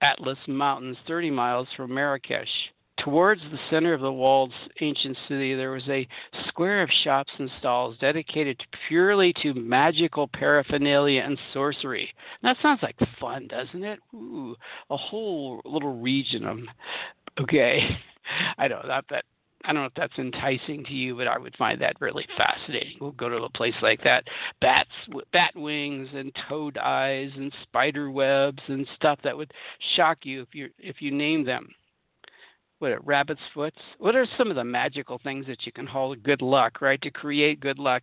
Atlas 0.00 0.38
Mountains, 0.46 0.96
30 1.08 1.30
miles 1.30 1.66
from 1.76 1.92
Marrakesh. 1.92 2.48
Towards 3.04 3.42
the 3.42 3.58
center 3.70 3.94
of 3.94 4.00
the 4.00 4.12
walled 4.12 4.52
ancient 4.80 5.16
city, 5.28 5.54
there 5.54 5.70
was 5.70 5.88
a 5.88 6.06
square 6.48 6.82
of 6.82 6.90
shops 7.04 7.32
and 7.38 7.50
stalls 7.58 7.96
dedicated 7.98 8.60
purely 8.88 9.32
to 9.42 9.54
magical 9.54 10.26
paraphernalia 10.26 11.22
and 11.22 11.38
sorcery. 11.52 12.12
That 12.42 12.56
sounds 12.60 12.82
like 12.82 12.96
fun, 13.20 13.46
doesn't 13.46 13.84
it? 13.84 14.00
Ooh, 14.14 14.56
a 14.90 14.96
whole 14.96 15.62
little 15.64 16.00
region 16.00 16.44
of. 16.44 16.58
Okay, 17.40 17.88
I 18.58 18.66
don't 18.66 18.86
know 18.86 19.00
that 19.10 19.24
I 19.64 19.72
don't 19.72 19.82
know 19.82 19.86
if 19.86 19.94
that's 19.94 20.18
enticing 20.18 20.84
to 20.84 20.92
you, 20.92 21.16
but 21.16 21.28
I 21.28 21.38
would 21.38 21.56
find 21.56 21.80
that 21.80 22.00
really 22.00 22.26
fascinating. 22.36 22.96
We'll 23.00 23.12
go 23.12 23.28
to 23.28 23.36
a 23.36 23.50
place 23.50 23.74
like 23.82 24.02
that. 24.04 24.24
Bats, 24.60 24.88
bat 25.32 25.52
wings, 25.54 26.08
and 26.14 26.32
toad 26.48 26.78
eyes, 26.78 27.30
and 27.36 27.52
spider 27.62 28.10
webs, 28.10 28.62
and 28.68 28.86
stuff 28.96 29.18
that 29.24 29.36
would 29.36 29.52
shock 29.96 30.18
you 30.22 30.42
if 30.42 30.54
you 30.54 30.70
if 30.78 30.96
you 31.00 31.12
name 31.12 31.44
them 31.44 31.68
what 32.78 32.92
are 32.92 33.00
rabbit's 33.04 33.40
foots? 33.54 33.78
What 33.98 34.14
are 34.14 34.26
some 34.36 34.50
of 34.50 34.56
the 34.56 34.64
magical 34.64 35.18
things 35.22 35.46
that 35.46 35.66
you 35.66 35.72
can 35.72 35.86
hold 35.86 36.22
good 36.22 36.42
luck, 36.42 36.80
right? 36.80 37.00
To 37.02 37.10
create 37.10 37.60
good 37.60 37.78
luck. 37.78 38.02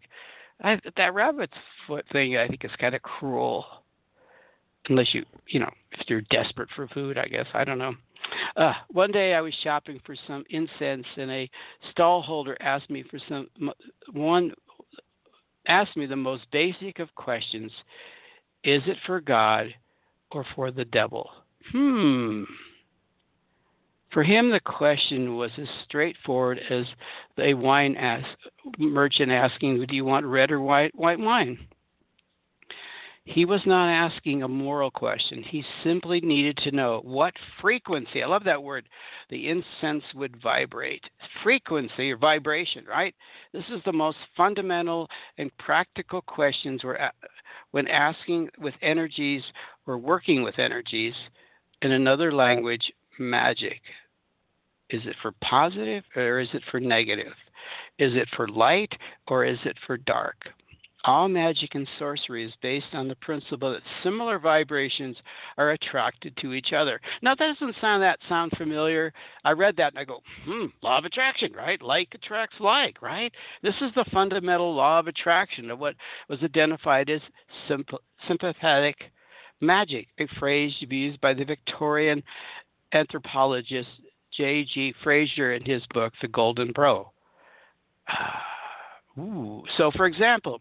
I, 0.63 0.79
that 0.97 1.13
rabbit's 1.13 1.53
foot 1.87 2.05
thing, 2.11 2.37
I 2.37 2.47
think, 2.47 2.63
is 2.63 2.71
kind 2.79 2.95
of 2.95 3.01
cruel. 3.01 3.65
Unless 4.87 5.13
you, 5.13 5.25
you 5.47 5.59
know, 5.59 5.71
if 5.93 6.07
you're 6.09 6.21
desperate 6.29 6.69
for 6.75 6.87
food, 6.89 7.17
I 7.17 7.25
guess. 7.25 7.47
I 7.53 7.63
don't 7.63 7.79
know. 7.79 7.93
Uh, 8.55 8.73
one 8.89 9.11
day 9.11 9.33
I 9.33 9.41
was 9.41 9.53
shopping 9.63 9.99
for 10.05 10.15
some 10.27 10.43
incense, 10.49 11.05
and 11.17 11.31
a 11.31 11.49
stall 11.91 12.21
holder 12.21 12.57
asked 12.59 12.89
me 12.89 13.03
for 13.09 13.19
some 13.27 13.47
one 14.13 14.51
asked 15.67 15.97
me 15.97 16.05
the 16.05 16.15
most 16.15 16.45
basic 16.51 16.99
of 16.99 17.13
questions: 17.15 17.71
Is 18.63 18.81
it 18.87 18.97
for 19.05 19.21
God 19.21 19.67
or 20.31 20.45
for 20.55 20.71
the 20.71 20.85
devil? 20.85 21.29
Hmm. 21.71 22.43
For 24.15 24.23
him, 24.23 24.49
the 24.49 24.61
question 24.61 25.35
was 25.35 25.51
as 25.57 25.67
straightforward 25.83 26.61
as 26.69 26.85
a 27.37 27.53
wine 27.53 27.97
ask, 27.97 28.25
merchant 28.77 29.29
asking, 29.29 29.85
"Do 29.85 29.93
you 29.93 30.05
want 30.05 30.25
red 30.25 30.53
or 30.53 30.61
white 30.61 30.95
white 30.95 31.19
wine?" 31.19 31.67
He 33.25 33.43
was 33.43 33.65
not 33.65 33.89
asking 33.89 34.41
a 34.41 34.47
moral 34.47 34.89
question. 34.89 35.43
He 35.43 35.65
simply 35.83 36.21
needed 36.21 36.55
to 36.59 36.71
know 36.71 37.01
what 37.03 37.33
frequency, 37.59 38.23
I 38.23 38.27
love 38.27 38.45
that 38.45 38.63
word, 38.63 38.87
the 39.27 39.49
incense 39.49 40.05
would 40.13 40.37
vibrate. 40.37 41.09
Frequency 41.43 42.13
or 42.13 42.17
vibration, 42.17 42.85
right? 42.85 43.13
This 43.51 43.67
is 43.69 43.83
the 43.83 43.91
most 43.91 44.19
fundamental 44.37 45.09
and 45.37 45.51
practical 45.57 46.21
questions 46.21 46.85
when 47.71 47.89
asking 47.89 48.49
with 48.59 48.75
energies 48.81 49.43
or 49.85 49.97
working 49.97 50.41
with 50.41 50.57
energies 50.57 51.15
in 51.81 51.91
another 51.91 52.31
language, 52.31 52.93
magic. 53.19 53.81
Is 54.89 55.01
it 55.05 55.15
for 55.21 55.31
positive 55.41 56.03
or 56.15 56.39
is 56.39 56.49
it 56.53 56.63
for 56.69 56.79
negative? 56.79 57.33
Is 57.97 58.13
it 58.13 58.27
for 58.35 58.47
light 58.47 58.93
or 59.27 59.45
is 59.45 59.57
it 59.65 59.77
for 59.85 59.97
dark? 59.97 60.37
All 61.05 61.27
magic 61.27 61.75
and 61.75 61.87
sorcery 61.99 62.45
is 62.45 62.53
based 62.63 62.93
on 62.93 63.07
the 63.07 63.15
principle 63.17 63.71
that 63.71 63.81
similar 64.03 64.39
vibrations 64.39 65.15
are 65.55 65.71
attracted 65.71 66.35
to 66.37 66.53
each 66.53 66.73
other. 66.73 66.99
Now, 67.21 67.35
that 67.35 67.59
doesn't 67.59 67.75
sound 67.79 68.01
that 68.01 68.17
sound 68.27 68.53
familiar. 68.57 69.13
I 69.43 69.51
read 69.51 69.77
that 69.77 69.93
and 69.93 69.99
I 69.99 70.03
go, 70.03 70.21
hmm, 70.45 70.65
law 70.81 70.97
of 70.97 71.05
attraction, 71.05 71.53
right? 71.53 71.79
Like 71.79 72.09
attracts 72.15 72.55
like, 72.59 73.03
right? 73.03 73.31
This 73.61 73.75
is 73.81 73.91
the 73.93 74.05
fundamental 74.11 74.73
law 74.73 74.97
of 74.97 75.07
attraction 75.07 75.69
of 75.69 75.77
what 75.77 75.93
was 76.27 76.39
identified 76.41 77.11
as 77.11 77.21
sympathetic 78.27 78.95
magic, 79.61 80.07
a 80.19 80.25
phrase 80.39 80.73
used 80.79 81.21
by 81.21 81.35
the 81.35 81.45
Victorian 81.45 82.23
anthropologist 82.93 83.89
J.G. 84.37 84.93
Frazer 85.03 85.53
in 85.53 85.63
his 85.63 85.81
book, 85.93 86.13
The 86.21 86.27
Golden 86.27 86.73
Pro. 86.73 87.11
Ooh. 89.19 89.63
So, 89.77 89.91
for 89.95 90.05
example, 90.05 90.59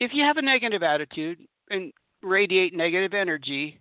if 0.00 0.12
you 0.12 0.24
have 0.24 0.36
a 0.36 0.42
negative 0.42 0.82
attitude 0.82 1.38
and 1.70 1.92
radiate 2.22 2.74
negative 2.74 3.14
energy, 3.14 3.80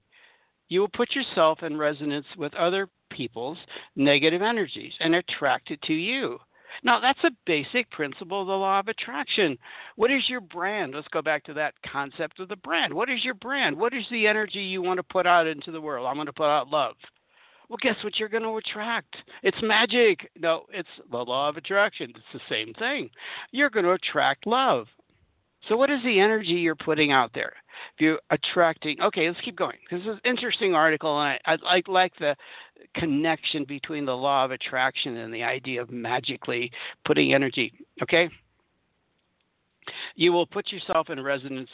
you 0.70 0.80
will 0.80 0.90
put 0.90 1.16
yourself 1.16 1.64
in 1.64 1.78
resonance 1.78 2.26
with 2.38 2.54
other 2.56 2.88
people's 3.10 3.58
negative 3.96 4.42
energies 4.42 4.94
and 5.00 5.16
attract 5.16 5.72
it 5.72 5.82
to 5.84 5.94
you. 5.94 6.40
Now, 6.84 7.00
that's 7.00 7.24
a 7.24 7.32
basic 7.46 7.90
principle 7.92 8.42
of 8.42 8.48
the 8.48 8.54
law 8.54 8.80
of 8.80 8.88
attraction. 8.88 9.58
What 9.98 10.10
is 10.10 10.30
your 10.30 10.42
brand? 10.42 10.94
Let's 10.96 11.08
go 11.10 11.22
back 11.22 11.44
to 11.46 11.54
that 11.54 11.74
concept 11.86 12.40
of 12.40 12.48
the 12.48 12.56
brand. 12.56 12.94
What 12.94 13.10
is 13.10 13.26
your 13.26 13.34
brand? 13.34 13.78
What 13.78 13.94
is 13.94 14.06
the 14.10 14.26
energy 14.26 14.60
you 14.60 14.82
want 14.82 14.98
to 14.98 15.04
put 15.04 15.28
out 15.28 15.48
into 15.48 15.72
the 15.72 15.82
world? 15.82 16.08
I'm 16.08 16.16
going 16.16 16.28
to 16.28 16.34
put 16.34 16.46
out 16.46 16.70
love. 16.70 16.96
Well, 17.72 17.78
guess 17.82 18.04
what 18.04 18.20
you're 18.20 18.28
going 18.28 18.44
to 18.44 18.58
attract? 18.58 19.16
It's 19.44 19.58
magic. 19.64 20.30
No, 20.38 20.66
it's 20.74 20.90
the 21.10 21.20
law 21.20 21.48
of 21.48 21.56
attraction. 21.56 22.12
It's 22.14 22.26
the 22.34 22.42
same 22.50 22.74
thing. 22.74 23.10
You're 23.52 23.70
going 23.70 23.86
to 23.86 23.94
attract 23.94 24.46
love. 24.46 24.88
So, 25.70 25.78
what 25.78 25.90
is 25.90 26.04
the 26.04 26.20
energy 26.20 26.50
you're 26.50 26.76
putting 26.76 27.14
out 27.14 27.32
there? 27.34 27.54
If 27.96 28.02
you're 28.02 28.20
attracting, 28.30 29.00
okay, 29.00 29.30
let's 29.30 29.40
keep 29.40 29.56
going. 29.56 29.78
This 29.90 30.02
is 30.02 30.08
an 30.08 30.20
interesting 30.26 30.76
article, 30.76 31.18
and 31.18 31.40
I, 31.46 31.54
I, 31.54 31.78
I 31.78 31.82
like 31.88 32.12
the 32.20 32.36
connection 32.94 33.64
between 33.64 34.06
the 34.06 34.18
law 34.18 34.44
of 34.44 34.52
attraction 34.52 35.16
and 35.16 35.34
the 35.34 35.44
idea 35.44 35.82
of 35.82 35.90
magically 35.92 36.70
putting 37.06 37.34
energy. 37.34 37.72
Okay? 38.04 38.30
You 40.16 40.34
will 40.34 40.46
put 40.46 40.74
yourself 40.74 41.10
in 41.10 41.24
resonance 41.24 41.70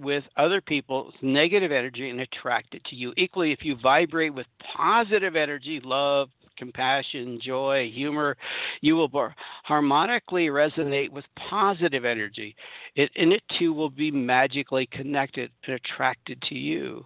with 0.00 0.24
other 0.36 0.60
people's 0.60 1.14
negative 1.22 1.72
energy 1.72 2.10
and 2.10 2.20
attract 2.20 2.74
it 2.74 2.82
to 2.84 2.96
you. 2.96 3.12
Equally, 3.16 3.52
if 3.52 3.64
you 3.64 3.76
vibrate 3.82 4.34
with 4.34 4.46
positive 4.76 5.36
energy, 5.36 5.80
love, 5.84 6.28
compassion, 6.56 7.40
joy, 7.42 7.90
humor, 7.92 8.36
you 8.80 8.94
will 8.94 9.10
harmonically 9.64 10.46
resonate 10.46 11.10
with 11.10 11.24
positive 11.48 12.04
energy. 12.04 12.54
It, 12.94 13.10
and 13.16 13.32
it 13.32 13.42
too 13.58 13.72
will 13.72 13.90
be 13.90 14.10
magically 14.10 14.86
connected 14.92 15.50
and 15.66 15.76
attracted 15.76 16.40
to 16.42 16.54
you. 16.54 17.04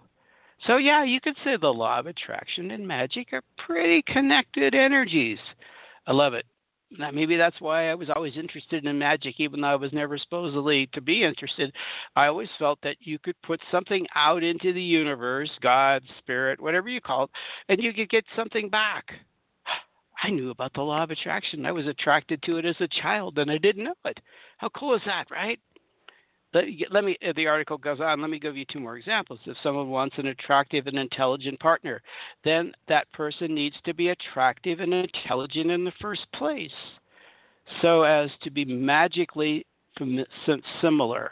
So, 0.67 0.77
yeah, 0.77 1.03
you 1.03 1.21
could 1.21 1.35
say 1.43 1.57
the 1.57 1.67
law 1.67 1.99
of 1.99 2.07
attraction 2.07 2.71
and 2.71 2.87
magic 2.87 3.33
are 3.33 3.43
pretty 3.57 4.03
connected 4.07 4.73
energies. 4.73 5.39
I 6.07 6.13
love 6.13 6.33
it. 6.33 6.45
Now, 6.91 7.11
maybe 7.11 7.35
that's 7.35 7.59
why 7.59 7.89
I 7.89 7.95
was 7.95 8.09
always 8.15 8.37
interested 8.37 8.85
in 8.85 8.99
magic, 8.99 9.35
even 9.39 9.61
though 9.61 9.67
I 9.67 9.75
was 9.75 9.91
never 9.91 10.17
supposedly 10.17 10.87
to 10.93 11.01
be 11.01 11.23
interested. 11.23 11.73
I 12.15 12.27
always 12.27 12.49
felt 12.59 12.79
that 12.83 12.97
you 12.99 13.17
could 13.19 13.35
put 13.41 13.59
something 13.71 14.05
out 14.15 14.43
into 14.43 14.71
the 14.71 14.81
universe, 14.81 15.49
God, 15.61 16.03
spirit, 16.19 16.61
whatever 16.61 16.87
you 16.87 17.01
call 17.01 17.23
it, 17.25 17.29
and 17.69 17.83
you 17.83 17.91
could 17.91 18.09
get 18.09 18.23
something 18.35 18.69
back. 18.69 19.05
I 20.23 20.29
knew 20.29 20.51
about 20.51 20.73
the 20.73 20.81
law 20.81 21.03
of 21.03 21.11
attraction. 21.11 21.65
I 21.65 21.71
was 21.71 21.87
attracted 21.87 22.41
to 22.43 22.57
it 22.57 22.65
as 22.65 22.79
a 22.79 22.87
child, 23.01 23.39
and 23.39 23.49
I 23.49 23.57
didn't 23.57 23.83
know 23.83 23.95
it. 24.05 24.19
How 24.57 24.69
cool 24.69 24.95
is 24.95 25.01
that, 25.05 25.29
right? 25.31 25.59
Let 26.53 27.03
me 27.03 27.17
uh, 27.27 27.33
the 27.35 27.47
article 27.47 27.77
goes 27.77 27.99
on. 27.99 28.21
Let 28.21 28.29
me 28.29 28.39
give 28.39 28.55
you 28.55 28.65
two 28.71 28.79
more 28.79 28.97
examples. 28.97 29.39
If 29.45 29.57
someone 29.61 29.89
wants 29.89 30.15
an 30.17 30.27
attractive 30.27 30.87
and 30.87 30.97
intelligent 30.97 31.59
partner 31.59 32.01
then 32.43 32.71
that 32.87 33.11
person 33.11 33.53
needs 33.53 33.75
to 33.85 33.93
be 33.93 34.09
attractive 34.09 34.79
and 34.79 34.93
intelligent 34.93 35.71
in 35.71 35.83
the 35.83 35.93
first 36.01 36.25
place 36.33 36.71
so 37.81 38.03
as 38.03 38.29
to 38.43 38.51
be 38.51 38.65
magically 38.65 39.65
similar. 40.81 41.31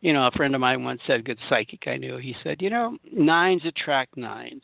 You 0.00 0.12
know 0.12 0.26
a 0.26 0.30
friend 0.32 0.54
of 0.54 0.60
mine 0.60 0.84
once 0.84 1.00
said 1.06 1.24
good 1.24 1.38
psychic 1.48 1.86
i 1.86 1.96
knew. 1.96 2.18
He 2.18 2.34
said 2.42 2.62
you 2.62 2.70
know 2.70 2.96
nines 3.12 3.62
attract 3.64 4.16
nines. 4.16 4.62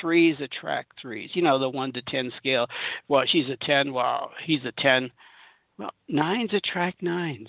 Threes 0.00 0.36
attract 0.40 0.98
threes. 1.00 1.30
You 1.34 1.42
know 1.42 1.58
the 1.58 1.68
one 1.68 1.92
to 1.92 2.02
ten 2.02 2.32
scale. 2.38 2.66
Well 3.08 3.24
she's 3.26 3.48
a 3.50 3.56
ten 3.64 3.92
well 3.92 4.30
he's 4.44 4.64
a 4.64 4.72
ten 4.80 5.10
well, 5.78 5.92
nines 6.08 6.52
attract 6.52 7.02
nines. 7.02 7.48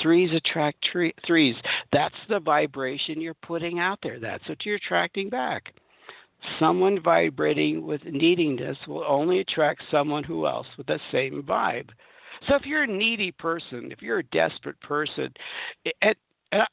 Threes 0.00 0.30
attract 0.34 0.82
tre- 0.90 1.14
threes. 1.26 1.54
That's 1.92 2.14
the 2.28 2.40
vibration 2.40 3.20
you're 3.20 3.34
putting 3.34 3.78
out 3.78 3.98
there. 4.02 4.18
That's 4.18 4.46
what 4.48 4.64
you're 4.66 4.76
attracting 4.76 5.28
back. 5.28 5.72
Someone 6.58 7.00
vibrating 7.00 7.86
with 7.86 8.04
neediness 8.04 8.76
will 8.88 9.04
only 9.06 9.38
attract 9.40 9.82
someone 9.90 10.24
who 10.24 10.46
else 10.46 10.66
with 10.76 10.88
the 10.88 10.98
same 11.12 11.42
vibe. 11.44 11.90
So 12.48 12.56
if 12.56 12.66
you're 12.66 12.82
a 12.82 12.86
needy 12.88 13.30
person, 13.30 13.92
if 13.92 14.02
you're 14.02 14.18
a 14.18 14.24
desperate 14.24 14.80
person, 14.80 15.32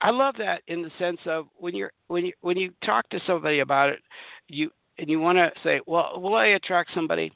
I 0.02 0.10
love 0.10 0.36
that 0.40 0.64
in 0.68 0.82
the 0.82 0.90
sense 0.98 1.20
of 1.26 1.46
when 1.56 1.76
you're 1.76 1.92
when 2.08 2.26
you 2.26 2.34
when 2.42 2.58
you 2.58 2.72
talk 2.84 3.08
to 3.10 3.20
somebody 3.28 3.60
about 3.60 3.90
it, 3.90 4.00
you 4.48 4.72
and 4.98 5.08
you 5.10 5.20
want 5.20 5.38
to 5.38 5.52
say, 5.64 5.80
well, 5.86 6.20
will 6.20 6.36
I 6.36 6.48
attract 6.48 6.90
somebody? 6.96 7.32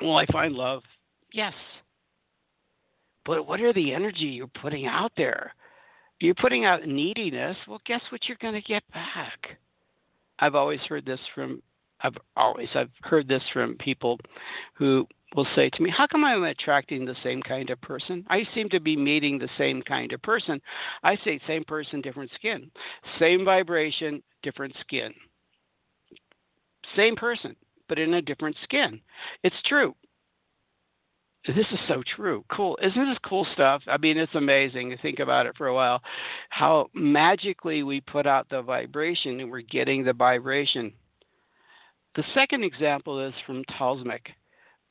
Will 0.00 0.16
I 0.16 0.26
find 0.26 0.54
love? 0.54 0.82
Yes. 1.32 1.54
But 3.24 3.46
what 3.46 3.60
are 3.60 3.72
the 3.72 3.92
energy 3.94 4.26
you're 4.26 4.46
putting 4.46 4.86
out 4.86 5.12
there? 5.16 5.54
You're 6.20 6.34
putting 6.34 6.64
out 6.64 6.86
neediness. 6.86 7.56
Well, 7.66 7.80
guess 7.86 8.02
what 8.10 8.28
you're 8.28 8.36
going 8.40 8.54
to 8.54 8.60
get 8.60 8.82
back? 8.92 9.58
I've 10.38 10.54
always 10.54 10.80
heard 10.88 11.04
this 11.04 11.20
from 11.34 11.62
I've 12.02 12.16
always 12.36 12.68
I've 12.74 12.90
heard 13.02 13.28
this 13.28 13.42
from 13.52 13.76
people 13.76 14.18
who 14.74 15.06
will 15.36 15.46
say 15.54 15.70
to 15.70 15.82
me, 15.82 15.90
"How 15.90 16.06
come 16.06 16.24
I'm 16.24 16.44
attracting 16.44 17.04
the 17.04 17.16
same 17.22 17.42
kind 17.42 17.70
of 17.70 17.80
person? 17.80 18.24
I 18.28 18.46
seem 18.54 18.68
to 18.70 18.80
be 18.80 18.96
meeting 18.96 19.38
the 19.38 19.50
same 19.58 19.82
kind 19.82 20.12
of 20.12 20.22
person." 20.22 20.60
I 21.02 21.16
say, 21.16 21.38
"Same 21.46 21.64
person, 21.64 22.00
different 22.00 22.32
skin. 22.32 22.70
Same 23.18 23.44
vibration, 23.44 24.22
different 24.42 24.74
skin. 24.80 25.14
Same 26.96 27.16
person, 27.16 27.54
but 27.88 27.98
in 27.98 28.14
a 28.14 28.22
different 28.22 28.56
skin." 28.64 29.00
It's 29.42 29.62
true. 29.62 29.94
This 31.46 31.66
is 31.72 31.78
so 31.88 32.02
true. 32.16 32.44
Cool. 32.52 32.78
Isn't 32.82 33.08
this 33.08 33.18
cool 33.24 33.46
stuff? 33.54 33.82
I 33.86 33.96
mean, 33.96 34.18
it's 34.18 34.34
amazing 34.34 34.90
to 34.90 34.98
think 34.98 35.20
about 35.20 35.46
it 35.46 35.56
for 35.56 35.68
a 35.68 35.74
while. 35.74 36.02
How 36.50 36.88
magically 36.92 37.82
we 37.82 38.02
put 38.02 38.26
out 38.26 38.48
the 38.50 38.60
vibration 38.60 39.40
and 39.40 39.50
we're 39.50 39.62
getting 39.62 40.04
the 40.04 40.12
vibration. 40.12 40.92
The 42.14 42.24
second 42.34 42.64
example 42.64 43.24
is 43.26 43.32
from 43.46 43.64
talismanic 43.78 44.30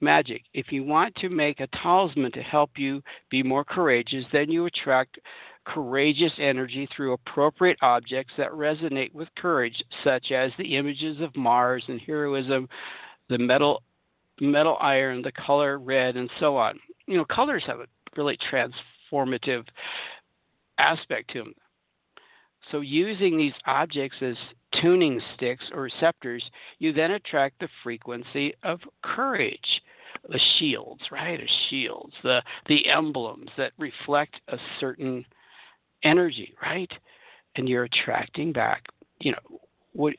magic. 0.02 0.44
If 0.54 0.72
you 0.72 0.84
want 0.84 1.14
to 1.18 1.30
make 1.30 1.60
a 1.60 1.68
talisman 1.68 2.32
to 2.32 2.42
help 2.42 2.72
you 2.78 3.04
be 3.30 3.44
more 3.44 3.64
courageous, 3.64 4.26
then 4.32 4.50
you 4.50 4.66
attract 4.66 5.20
courageous 5.66 6.32
energy 6.40 6.88
through 6.96 7.14
appropriate 7.14 7.78
objects 7.82 8.34
that 8.38 8.52
resonate 8.52 9.14
with 9.14 9.28
courage, 9.38 9.84
such 10.04 10.32
as 10.32 10.52
the 10.58 10.78
images 10.78 11.22
of 11.22 11.36
Mars 11.36 11.84
and 11.88 12.02
heroism, 12.02 12.68
the 13.30 13.38
metal 13.38 13.84
metal 14.42 14.78
iron, 14.80 15.22
the 15.22 15.32
color 15.32 15.80
red, 15.80 16.16
and 16.16 16.30
so 16.40 16.58
on. 16.58 16.80
You 17.08 17.18
know, 17.18 17.26
colors 17.26 17.64
have 17.68 17.80
a 17.80 17.88
really 18.16 18.38
transformative 18.52 19.66
aspect 20.78 21.32
to 21.32 21.40
them. 21.40 21.54
So, 22.72 22.82
using 22.82 23.38
these 23.38 23.54
objects 23.66 24.18
as 24.22 24.36
tuning 24.82 25.22
sticks 25.36 25.64
or 25.74 25.82
receptors, 25.82 26.44
you 26.78 26.94
then 26.94 27.12
attract 27.12 27.60
the 27.60 27.70
frequency 27.84 28.54
of 28.64 28.80
courage. 29.04 29.82
The 30.28 30.40
shields, 30.58 31.02
right? 31.12 31.40
The 31.40 31.50
shields, 31.70 32.14
the 32.24 32.42
the 32.68 32.88
emblems 32.90 33.50
that 33.58 33.72
reflect 33.78 34.42
a 34.50 34.58
certain 34.80 35.26
energy, 36.04 36.54
right? 36.62 36.92
And 37.56 37.70
you're 37.70 37.86
attracting 37.86 38.52
back, 38.52 38.84
you 39.20 39.32
know, 39.32 39.60
what 39.94 40.14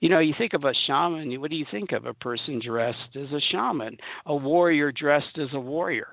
you 0.00 0.08
know 0.08 0.18
you 0.18 0.34
think 0.36 0.52
of 0.52 0.64
a 0.64 0.74
shaman 0.86 1.40
what 1.40 1.50
do 1.50 1.56
you 1.56 1.66
think 1.70 1.92
of? 1.92 2.06
A 2.06 2.14
person 2.14 2.60
dressed 2.64 3.16
as 3.16 3.30
a 3.32 3.40
shaman 3.50 3.96
a 4.26 4.34
warrior 4.34 4.92
dressed 4.92 5.38
as 5.38 5.48
a 5.52 5.60
warrior 5.60 6.08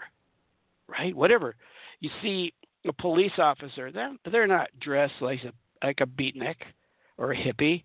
right? 0.89 1.15
Whatever. 1.15 1.55
You 1.99 2.09
see 2.21 2.53
a 2.87 2.93
police 2.93 3.37
officer 3.37 3.91
they're 3.91 4.15
they're 4.31 4.47
not 4.47 4.69
dressed 4.79 5.21
like 5.21 5.43
a 5.43 5.51
like 5.85 6.01
a 6.01 6.05
beatnik 6.05 6.55
or 7.17 7.33
a 7.33 7.37
hippie 7.37 7.83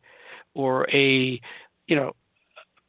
or 0.54 0.88
a 0.90 1.40
you 1.86 1.96
know 1.96 2.12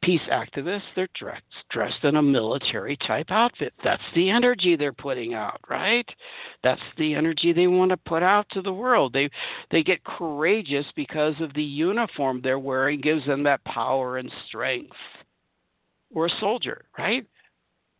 peace 0.02 0.20
activists, 0.30 0.82
they're 0.94 1.08
dressed, 1.14 1.42
dressed 1.70 2.04
in 2.04 2.16
a 2.16 2.22
military 2.22 2.96
type 3.06 3.30
outfit. 3.30 3.72
That's 3.82 4.02
the 4.14 4.30
energy 4.30 4.76
they're 4.76 4.92
putting 4.92 5.34
out, 5.34 5.60
right? 5.68 6.08
That's 6.62 6.80
the 6.98 7.14
energy 7.14 7.52
they 7.52 7.66
want 7.66 7.90
to 7.90 7.96
put 7.96 8.22
out 8.22 8.46
to 8.50 8.62
the 8.62 8.72
world. 8.72 9.12
They 9.12 9.28
they 9.70 9.82
get 9.82 10.04
courageous 10.04 10.86
because 10.94 11.34
of 11.40 11.52
the 11.54 11.62
uniform 11.62 12.40
they're 12.42 12.58
wearing 12.58 13.00
gives 13.00 13.26
them 13.26 13.42
that 13.44 13.64
power 13.64 14.18
and 14.18 14.30
strength. 14.46 14.96
Or 16.14 16.26
a 16.26 16.40
soldier, 16.40 16.84
right? 16.96 17.26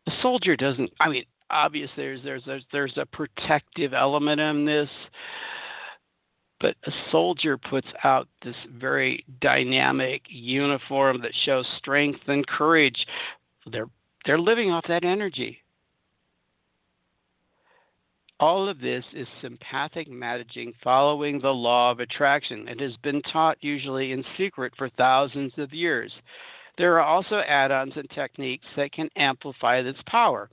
A 0.07 0.13
soldier 0.23 0.57
doesn't. 0.57 0.91
I 1.01 1.09
mean, 1.09 1.25
obviously 1.51 1.95
there's 1.97 2.23
there's 2.23 2.43
there's, 2.47 2.65
there's 2.73 2.99
a 2.99 3.07
protective 3.07 3.95
element 3.95 4.41
in 4.41 4.65
this 4.65 4.89
but 6.61 6.75
a 6.87 6.93
soldier 7.11 7.59
puts 7.59 7.89
out 8.05 8.29
this 8.43 8.57
very 8.79 9.25
dynamic 9.41 10.23
uniform 10.29 11.21
that 11.23 11.35
shows 11.45 11.67
strength 11.79 12.21
and 12.29 12.47
courage. 12.47 13.07
They're 13.71 13.89
they're 14.25 14.39
living 14.39 14.73
off 14.73 14.85
that 14.89 15.05
energy. 15.05 15.59
All 18.39 18.69
of 18.69 18.81
this 18.81 19.05
is 19.15 19.27
sympathetic 19.41 20.09
matching 20.09 20.75
following 20.83 21.41
the 21.41 21.55
law 21.55 21.91
of 21.91 22.01
attraction. 22.01 22.69
It 22.69 22.81
has 22.81 22.97
been 23.03 23.23
taught 23.23 23.57
usually 23.63 24.13
in 24.13 24.25
secret 24.37 24.75
for 24.77 24.91
thousands 24.91 25.53
of 25.57 25.73
years. 25.73 26.13
There 26.77 26.97
are 26.97 27.03
also 27.03 27.39
add 27.39 27.71
ons 27.71 27.95
and 27.97 28.11
techniques 28.11 28.67
that 28.77 28.93
can 28.93 29.09
amplify 29.17 29.81
this 29.81 29.97
power. 30.07 30.51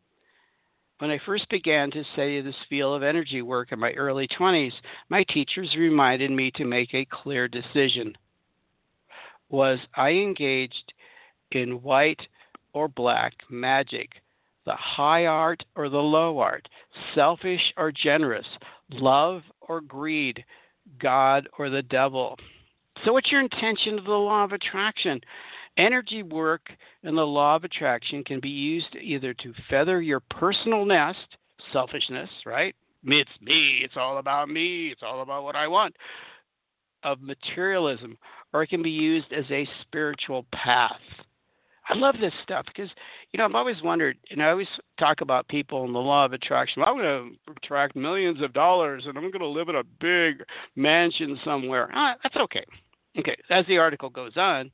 When 1.03 1.11
I 1.11 1.19
first 1.25 1.49
began 1.49 1.91
to 1.91 2.03
study 2.13 2.39
this 2.39 2.55
field 2.69 2.95
of 2.95 3.03
energy 3.03 3.41
work 3.41 3.73
in 3.73 3.79
my 3.81 3.91
early 3.91 4.25
20s, 4.39 4.71
my 5.09 5.25
teachers 5.25 5.75
reminded 5.77 6.31
me 6.31 6.49
to 6.51 6.63
make 6.63 6.93
a 6.93 7.05
clear 7.11 7.49
decision. 7.49 8.15
Was 9.49 9.79
I 9.97 10.11
engaged 10.11 10.93
in 11.51 11.81
white 11.81 12.21
or 12.71 12.87
black 12.87 13.33
magic, 13.49 14.11
the 14.65 14.77
high 14.77 15.25
art 15.25 15.61
or 15.75 15.89
the 15.89 15.97
low 15.97 16.39
art, 16.39 16.69
selfish 17.13 17.73
or 17.75 17.91
generous, 17.91 18.47
love 18.89 19.41
or 19.59 19.81
greed, 19.81 20.41
God 20.99 21.49
or 21.59 21.69
the 21.69 21.81
devil? 21.81 22.37
So, 23.03 23.11
what's 23.11 23.29
your 23.29 23.41
intention 23.41 23.99
of 23.99 24.05
the 24.05 24.11
law 24.11 24.45
of 24.45 24.53
attraction? 24.53 25.19
Energy 25.77 26.21
work 26.23 26.69
and 27.03 27.17
the 27.17 27.23
law 27.23 27.55
of 27.55 27.63
attraction 27.63 28.23
can 28.23 28.39
be 28.39 28.49
used 28.49 28.95
either 29.01 29.33
to 29.33 29.53
feather 29.69 30.01
your 30.01 30.19
personal 30.19 30.85
nest, 30.85 31.37
selfishness, 31.71 32.29
right? 32.45 32.75
It's 33.05 33.29
me, 33.41 33.79
it's 33.83 33.97
all 33.97 34.19
about 34.19 34.49
me, 34.49 34.89
it's 34.89 35.01
all 35.03 35.21
about 35.21 35.43
what 35.43 35.55
I 35.55 35.67
want, 35.67 35.95
of 37.03 37.21
materialism, 37.21 38.17
or 38.53 38.63
it 38.63 38.67
can 38.67 38.83
be 38.83 38.91
used 38.91 39.33
as 39.33 39.45
a 39.49 39.67
spiritual 39.81 40.45
path. 40.53 40.91
I 41.89 41.95
love 41.95 42.15
this 42.21 42.33
stuff 42.43 42.65
because, 42.67 42.89
you 43.33 43.37
know, 43.37 43.45
I've 43.45 43.55
always 43.55 43.81
wondered, 43.83 44.17
and 44.31 44.41
I 44.41 44.51
always 44.51 44.69
talk 44.99 45.19
about 45.19 45.47
people 45.49 45.83
and 45.83 45.93
the 45.93 45.99
law 45.99 46.23
of 46.23 46.31
attraction. 46.31 46.81
I'm 46.81 46.95
going 46.95 47.35
to 47.45 47.51
attract 47.57 47.95
millions 47.95 48.41
of 48.41 48.53
dollars 48.53 49.03
and 49.05 49.17
I'm 49.17 49.31
going 49.31 49.41
to 49.41 49.47
live 49.47 49.67
in 49.67 49.75
a 49.75 49.83
big 49.99 50.45
mansion 50.77 51.37
somewhere. 51.43 51.89
Ah, 51.93 52.15
that's 52.23 52.37
okay. 52.37 52.63
Okay, 53.19 53.35
as 53.49 53.65
the 53.67 53.77
article 53.77 54.09
goes 54.09 54.37
on, 54.37 54.71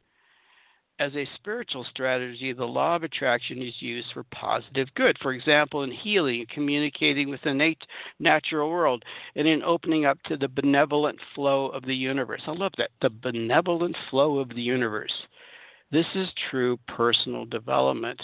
as 1.00 1.16
a 1.16 1.28
spiritual 1.36 1.86
strategy, 1.86 2.52
the 2.52 2.66
law 2.66 2.96
of 2.96 3.04
attraction 3.04 3.62
is 3.62 3.74
used 3.80 4.10
for 4.14 4.24
positive 4.26 4.90
good. 4.96 5.18
For 5.22 5.32
example, 5.32 5.84
in 5.84 5.92
healing, 5.92 6.46
communicating 6.54 7.30
with 7.30 7.42
the 7.44 7.54
nat- 7.54 7.88
natural 8.20 8.70
world, 8.70 9.04
and 9.36 9.48
in 9.48 9.64
opening 9.64 10.06
up 10.06 10.22
to 10.24 10.36
the 10.36 10.50
benevolent 10.50 11.18
flow 11.34 11.68
of 11.68 11.86
the 11.86 11.96
universe. 11.96 12.42
I 12.46 12.52
love 12.52 12.74
that. 12.78 12.92
The 13.02 13.10
benevolent 13.10 13.96
flow 14.10 14.40
of 14.40 14.50
the 14.50 14.62
universe. 14.62 15.14
This 15.90 16.06
is 16.16 16.28
true 16.52 16.78
personal 16.88 17.46
development. 17.46 18.22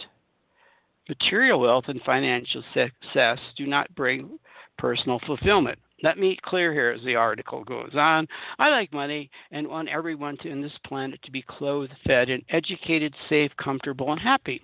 Material 1.08 1.60
wealth 1.60 1.86
and 1.88 2.02
financial 2.02 2.64
success 2.74 3.40
do 3.56 3.66
not 3.66 3.94
bring 3.96 4.38
personal 4.78 5.20
fulfillment. 5.26 5.80
Let 6.04 6.18
me 6.18 6.38
clear 6.44 6.74
here 6.74 6.92
as 6.92 7.04
the 7.04 7.16
article 7.16 7.64
goes 7.64 7.94
on. 7.96 8.28
I 8.60 8.70
like 8.70 8.92
money 8.92 9.30
and 9.52 9.68
want 9.68 9.90
everyone 9.90 10.38
to, 10.38 10.50
in 10.50 10.62
this 10.62 10.78
planet 10.86 11.22
to 11.24 11.32
be 11.32 11.42
clothed, 11.42 11.94
fed, 12.06 12.30
and 12.30 12.44
educated, 12.50 13.14
safe, 13.30 13.52
comfortable, 13.58 14.12
and 14.12 14.20
happy. 14.20 14.62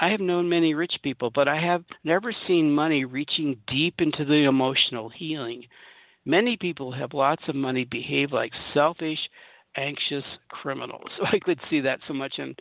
I 0.00 0.08
have 0.10 0.20
known 0.20 0.48
many 0.48 0.74
rich 0.74 0.94
people, 1.02 1.30
but 1.30 1.48
I 1.48 1.60
have 1.60 1.84
never 2.04 2.32
seen 2.46 2.72
money 2.72 3.04
reaching 3.04 3.56
deep 3.66 3.94
into 4.00 4.24
the 4.24 4.44
emotional 4.44 5.08
healing. 5.08 5.64
Many 6.24 6.56
people 6.56 6.92
have 6.92 7.14
lots 7.14 7.42
of 7.48 7.54
money 7.54 7.84
behave 7.84 8.32
like 8.32 8.52
selfish, 8.74 9.18
anxious 9.78 10.24
criminals. 10.48 11.10
I 11.32 11.38
could 11.38 11.60
see 11.70 11.80
that 11.80 12.00
so 12.06 12.14
much 12.14 12.34
in 12.38 12.54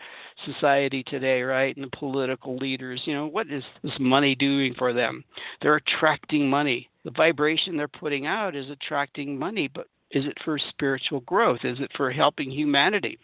society 0.45 1.03
today, 1.03 1.41
right? 1.41 1.75
And 1.75 1.85
the 1.85 1.97
political 1.97 2.55
leaders, 2.57 3.01
you 3.05 3.13
know, 3.13 3.27
what 3.27 3.47
is 3.51 3.63
this 3.83 3.93
money 3.99 4.35
doing 4.35 4.73
for 4.77 4.93
them? 4.93 5.23
They're 5.61 5.75
attracting 5.75 6.49
money. 6.49 6.89
The 7.03 7.11
vibration 7.11 7.77
they're 7.77 7.87
putting 7.87 8.25
out 8.25 8.55
is 8.55 8.69
attracting 8.69 9.37
money, 9.37 9.69
but 9.73 9.87
is 10.11 10.25
it 10.25 10.37
for 10.45 10.57
spiritual 10.57 11.21
growth? 11.21 11.59
Is 11.63 11.79
it 11.79 11.91
for 11.95 12.11
helping 12.11 12.51
humanity? 12.51 13.17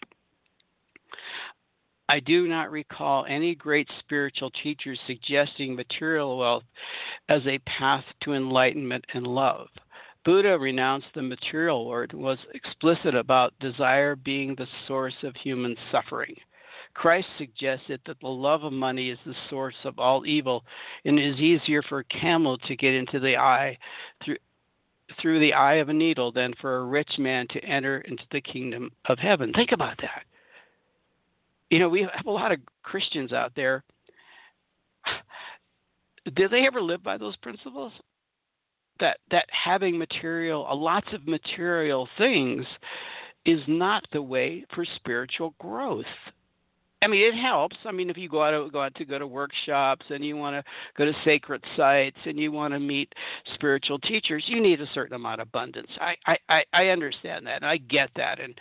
I 2.10 2.19
do 2.19 2.47
not 2.47 2.69
recall 2.69 3.25
any 3.27 3.56
great 3.56 3.88
spiritual 3.99 4.51
teachers 4.62 4.99
suggesting 5.08 5.75
material 5.75 6.38
wealth 6.38 6.63
as 7.29 7.41
a 7.47 7.60
path 7.60 8.03
to 8.23 8.34
enlightenment 8.34 9.06
and 9.13 9.25
love. 9.25 9.67
Buddha 10.26 10.58
renounced 10.58 11.08
the 11.14 11.22
material 11.22 11.86
world 11.86 12.14
and 12.14 12.22
was 12.22 12.38
explicit 12.54 13.14
about 13.14 13.58
desire 13.60 14.16
being 14.16 14.56
the 14.56 14.68
source 14.88 15.16
of 15.24 15.36
human 15.36 15.76
suffering. 15.92 16.36
Christ 16.94 17.28
suggested 17.38 18.00
that 18.06 18.20
the 18.22 18.28
love 18.28 18.64
of 18.64 18.72
money 18.72 19.10
is 19.10 19.18
the 19.26 19.36
source 19.50 19.76
of 19.84 20.00
all 20.00 20.26
evil, 20.26 20.64
and 21.06 21.20
it 21.20 21.34
is 21.34 21.40
easier 21.40 21.82
for 21.82 22.00
a 22.00 22.04
camel 22.06 22.58
to 22.60 22.76
get 22.76 22.94
into 22.94 23.20
the 23.20 23.38
eye 23.38 23.78
through 24.24 24.38
through 25.22 25.40
the 25.40 25.54
eye 25.54 25.76
of 25.76 25.90
a 25.90 25.94
needle 25.94 26.32
than 26.32 26.54
for 26.60 26.78
a 26.78 26.86
rich 26.86 27.20
man 27.20 27.46
to 27.50 27.64
enter 27.64 28.00
into 28.02 28.24
the 28.32 28.42
kingdom 28.42 28.90
of 29.06 29.20
heaven. 29.20 29.52
Think 29.54 29.72
about 29.72 29.98
that. 30.02 30.24
You 31.70 31.80
know, 31.80 31.90
we 31.90 32.02
have 32.02 32.26
a 32.26 32.32
lot 32.32 32.52
of 32.52 32.60
Christians 32.84 33.34
out 33.34 33.52
there. 33.56 33.84
Did 36.36 36.50
they 36.50 36.66
ever 36.66 36.82
live 36.82 37.04
by 37.04 37.18
those 37.18 37.36
principles? 37.38 37.92
That 38.99 39.17
that 39.32 39.45
having 39.51 39.97
material, 39.97 40.67
uh, 40.69 40.75
lots 40.75 41.08
of 41.13 41.27
material 41.27 42.08
things, 42.17 42.65
is 43.45 43.62
not 43.67 44.06
the 44.12 44.21
way 44.21 44.65
for 44.73 44.86
spiritual 44.86 45.56
growth. 45.60 46.06
I 47.03 47.08
mean, 47.08 47.21
it 47.21 47.38
helps. 47.38 47.75
I 47.86 47.91
mean, 47.91 48.10
if 48.10 48.17
you 48.17 48.29
go 48.29 48.43
out 48.43 48.71
go 48.71 48.82
out 48.82 48.95
to 48.95 49.06
go 49.06 49.19
to 49.19 49.27
workshops 49.27 50.06
and 50.10 50.23
you 50.23 50.38
want 50.38 50.56
to 50.56 50.71
go 50.97 51.03
to 51.03 51.13
sacred 51.25 51.62
sites 51.75 52.17
and 52.25 52.39
you 52.39 52.51
want 52.51 52.73
to 52.73 52.79
meet 52.79 53.12
spiritual 53.56 53.99
teachers, 53.99 54.45
you 54.47 54.62
need 54.62 54.79
a 54.79 54.88
certain 54.93 55.15
amount 55.15 55.41
of 55.41 55.47
abundance. 55.49 55.89
I 55.99 56.15
I 56.47 56.63
I 56.71 56.88
understand 56.88 57.45
that 57.47 57.58
and 57.58 57.65
I 57.65 57.77
get 57.77 58.10
that. 58.15 58.39
And 58.39 58.58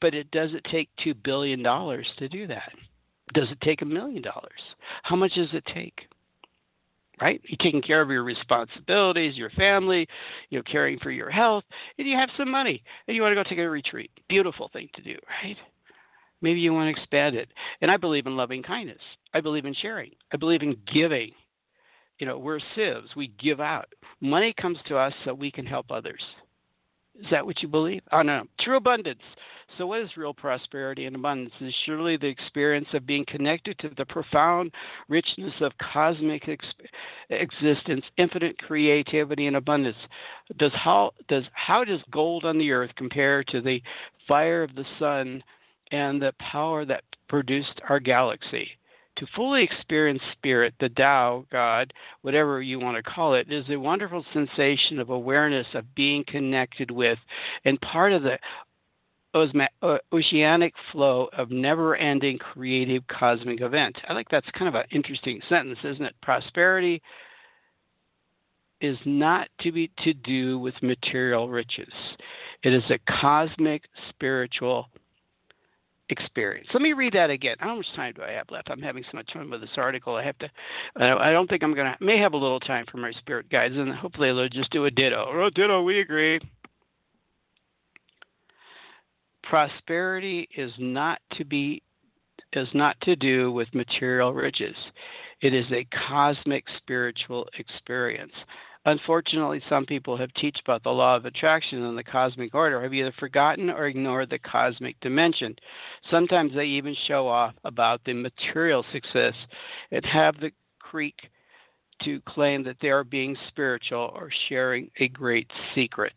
but 0.00 0.12
it 0.12 0.30
does 0.32 0.54
it 0.54 0.64
take 0.70 0.88
two 1.02 1.14
billion 1.14 1.62
dollars 1.62 2.06
to 2.18 2.28
do 2.28 2.48
that? 2.48 2.72
Does 3.34 3.50
it 3.50 3.60
take 3.60 3.82
a 3.82 3.86
million 3.86 4.22
dollars? 4.22 4.60
How 5.04 5.14
much 5.14 5.34
does 5.34 5.52
it 5.52 5.64
take? 5.72 6.08
Right? 7.20 7.40
You're 7.44 7.56
taking 7.62 7.80
care 7.80 8.02
of 8.02 8.10
your 8.10 8.24
responsibilities, 8.24 9.36
your 9.36 9.48
family, 9.50 10.06
you 10.50 10.58
know, 10.58 10.62
caring 10.70 10.98
for 10.98 11.10
your 11.10 11.30
health, 11.30 11.64
and 11.98 12.06
you 12.06 12.14
have 12.14 12.28
some 12.36 12.50
money 12.50 12.82
and 13.08 13.16
you 13.16 13.22
want 13.22 13.32
to 13.32 13.42
go 13.42 13.48
take 13.48 13.58
a 13.58 13.68
retreat. 13.68 14.10
Beautiful 14.28 14.68
thing 14.72 14.88
to 14.94 15.02
do, 15.02 15.16
right? 15.42 15.56
Maybe 16.42 16.60
you 16.60 16.74
want 16.74 16.94
to 16.94 17.00
expand 17.00 17.34
it. 17.34 17.48
And 17.80 17.90
I 17.90 17.96
believe 17.96 18.26
in 18.26 18.36
loving 18.36 18.62
kindness. 18.62 19.00
I 19.32 19.40
believe 19.40 19.64
in 19.64 19.74
sharing. 19.74 20.10
I 20.32 20.36
believe 20.36 20.62
in 20.62 20.76
giving. 20.92 21.32
You 22.18 22.26
know, 22.26 22.38
we're 22.38 22.60
sieves. 22.74 23.16
We 23.16 23.28
give 23.38 23.60
out. 23.60 23.88
Money 24.20 24.54
comes 24.60 24.78
to 24.88 24.96
us 24.96 25.12
so 25.24 25.32
we 25.32 25.50
can 25.50 25.66
help 25.66 25.90
others. 25.90 26.22
Is 27.18 27.26
that 27.30 27.44
what 27.44 27.62
you 27.62 27.68
believe? 27.68 28.02
Oh, 28.12 28.22
no. 28.22 28.44
True 28.60 28.76
abundance. 28.76 29.22
So, 29.76 29.86
what 29.86 30.00
is 30.00 30.16
real 30.16 30.32
prosperity 30.32 31.06
and 31.06 31.16
abundance? 31.16 31.52
Is 31.60 31.74
surely 31.84 32.16
the 32.16 32.26
experience 32.26 32.88
of 32.94 33.06
being 33.06 33.24
connected 33.26 33.78
to 33.80 33.90
the 33.96 34.06
profound 34.06 34.72
richness 35.08 35.54
of 35.60 35.72
cosmic 35.78 36.48
ex- 36.48 36.66
existence, 37.30 38.04
infinite 38.16 38.56
creativity, 38.58 39.46
and 39.46 39.56
abundance. 39.56 39.96
Does 40.58 40.72
how 40.74 41.12
does 41.28 41.44
how 41.52 41.84
does 41.84 42.00
gold 42.10 42.44
on 42.44 42.58
the 42.58 42.70
earth 42.70 42.90
compare 42.96 43.44
to 43.44 43.60
the 43.60 43.82
fire 44.26 44.62
of 44.62 44.74
the 44.74 44.86
sun 44.98 45.42
and 45.92 46.20
the 46.20 46.32
power 46.38 46.84
that 46.84 47.04
produced 47.28 47.80
our 47.88 48.00
galaxy. 48.00 48.70
To 49.18 49.26
fully 49.34 49.62
experience 49.62 50.20
spirit, 50.32 50.74
the 50.78 50.90
Tao, 50.90 51.46
God, 51.50 51.94
whatever 52.20 52.60
you 52.60 52.78
want 52.78 53.02
to 53.02 53.10
call 53.10 53.32
it, 53.32 53.50
is 53.50 53.64
a 53.70 53.76
wonderful 53.76 54.22
sensation 54.34 54.98
of 54.98 55.08
awareness 55.08 55.66
of 55.72 55.94
being 55.94 56.22
connected 56.28 56.90
with 56.90 57.18
and 57.64 57.80
part 57.80 58.12
of 58.12 58.22
the 58.22 58.38
Uh, 59.82 59.98
oceanic 60.14 60.72
flow 60.90 61.28
of 61.36 61.50
never 61.50 61.94
ending 61.96 62.38
creative 62.38 63.06
cosmic 63.08 63.60
event. 63.60 63.94
I 64.08 64.14
think 64.14 64.28
that's 64.30 64.46
kind 64.58 64.66
of 64.66 64.74
an 64.74 64.86
interesting 64.90 65.40
sentence, 65.46 65.78
isn't 65.84 66.04
it? 66.04 66.14
Prosperity 66.22 67.02
is 68.80 68.96
not 69.04 69.48
to 69.60 69.72
be 69.72 69.90
to 70.04 70.14
do 70.14 70.58
with 70.58 70.74
material 70.82 71.50
riches. 71.50 71.92
It 72.62 72.72
is 72.72 72.82
a 72.88 72.98
cosmic 73.20 73.82
spiritual 74.08 74.88
experience. 76.08 76.68
Let 76.72 76.82
me 76.82 76.92
read 76.92 77.12
that 77.14 77.30
again. 77.30 77.56
How 77.58 77.76
much 77.76 77.86
time 77.94 78.14
do 78.16 78.22
I 78.22 78.30
have 78.30 78.50
left? 78.50 78.70
I'm 78.70 78.80
having 78.80 79.02
so 79.04 79.16
much 79.16 79.30
fun 79.32 79.50
with 79.50 79.60
this 79.60 79.70
article. 79.76 80.14
I 80.14 80.24
have 80.24 80.38
to. 80.38 80.50
I 80.96 81.30
don't 81.30 81.48
think 81.48 81.62
I'm 81.62 81.74
gonna. 81.74 81.96
May 82.00 82.18
have 82.18 82.32
a 82.32 82.38
little 82.38 82.60
time 82.60 82.86
for 82.90 82.98
my 82.98 83.12
spirit 83.12 83.50
guides, 83.50 83.76
and 83.76 83.92
hopefully 83.92 84.28
they'll 84.28 84.48
just 84.48 84.70
do 84.70 84.84
a 84.86 84.90
ditto. 84.90 85.26
Oh, 85.28 85.50
ditto. 85.54 85.82
We 85.82 86.00
agree. 86.00 86.40
Prosperity 89.48 90.48
is 90.56 90.72
not 90.78 91.20
to 91.34 91.44
be 91.44 91.82
is 92.52 92.68
not 92.74 92.98
to 93.02 93.16
do 93.16 93.52
with 93.52 93.74
material 93.74 94.32
riches. 94.32 94.76
It 95.42 95.52
is 95.52 95.66
a 95.72 95.86
cosmic 96.08 96.64
spiritual 96.78 97.46
experience. 97.58 98.32
Unfortunately, 98.86 99.60
some 99.68 99.84
people 99.84 100.16
have 100.16 100.32
taught 100.34 100.60
about 100.64 100.82
the 100.84 100.90
law 100.90 101.16
of 101.16 101.26
attraction 101.26 101.82
and 101.82 101.98
the 101.98 102.04
cosmic 102.04 102.54
order 102.54 102.80
have 102.80 102.94
either 102.94 103.12
forgotten 103.18 103.68
or 103.68 103.86
ignored 103.86 104.30
the 104.30 104.38
cosmic 104.38 104.98
dimension. 105.00 105.56
Sometimes 106.10 106.54
they 106.54 106.64
even 106.64 106.96
show 107.06 107.26
off 107.26 107.52
about 107.64 108.00
the 108.04 108.12
material 108.12 108.84
success 108.92 109.34
and 109.90 110.04
have 110.04 110.38
the 110.40 110.52
creek 110.78 111.16
to 112.04 112.20
claim 112.28 112.62
that 112.62 112.76
they 112.80 112.88
are 112.88 113.04
being 113.04 113.36
spiritual 113.48 114.12
or 114.14 114.30
sharing 114.48 114.88
a 115.00 115.08
great 115.08 115.50
secret. 115.74 116.14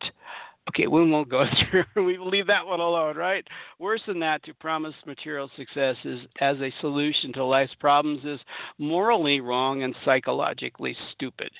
Okay, 0.70 0.88
we 0.88 1.10
won't 1.10 1.30
go 1.30 1.46
through. 1.72 2.06
we 2.06 2.18
will 2.18 2.30
leave 2.30 2.48
that 2.48 2.66
one 2.66 2.80
alone, 2.80 3.18
right? 3.18 3.46
Worse 3.80 4.02
than 4.08 4.20
that, 4.20 4.44
to 4.44 4.54
promise 4.54 4.94
material 5.06 5.50
success 5.58 5.96
is, 6.06 6.22
as 6.42 6.58
a 6.60 6.74
solution 6.80 7.34
to 7.34 7.44
life's 7.44 7.76
problems 7.80 8.24
is 8.24 8.40
morally 8.78 9.42
wrong 9.42 9.84
and 9.84 9.96
psychologically 10.06 10.96
stupid. 11.14 11.52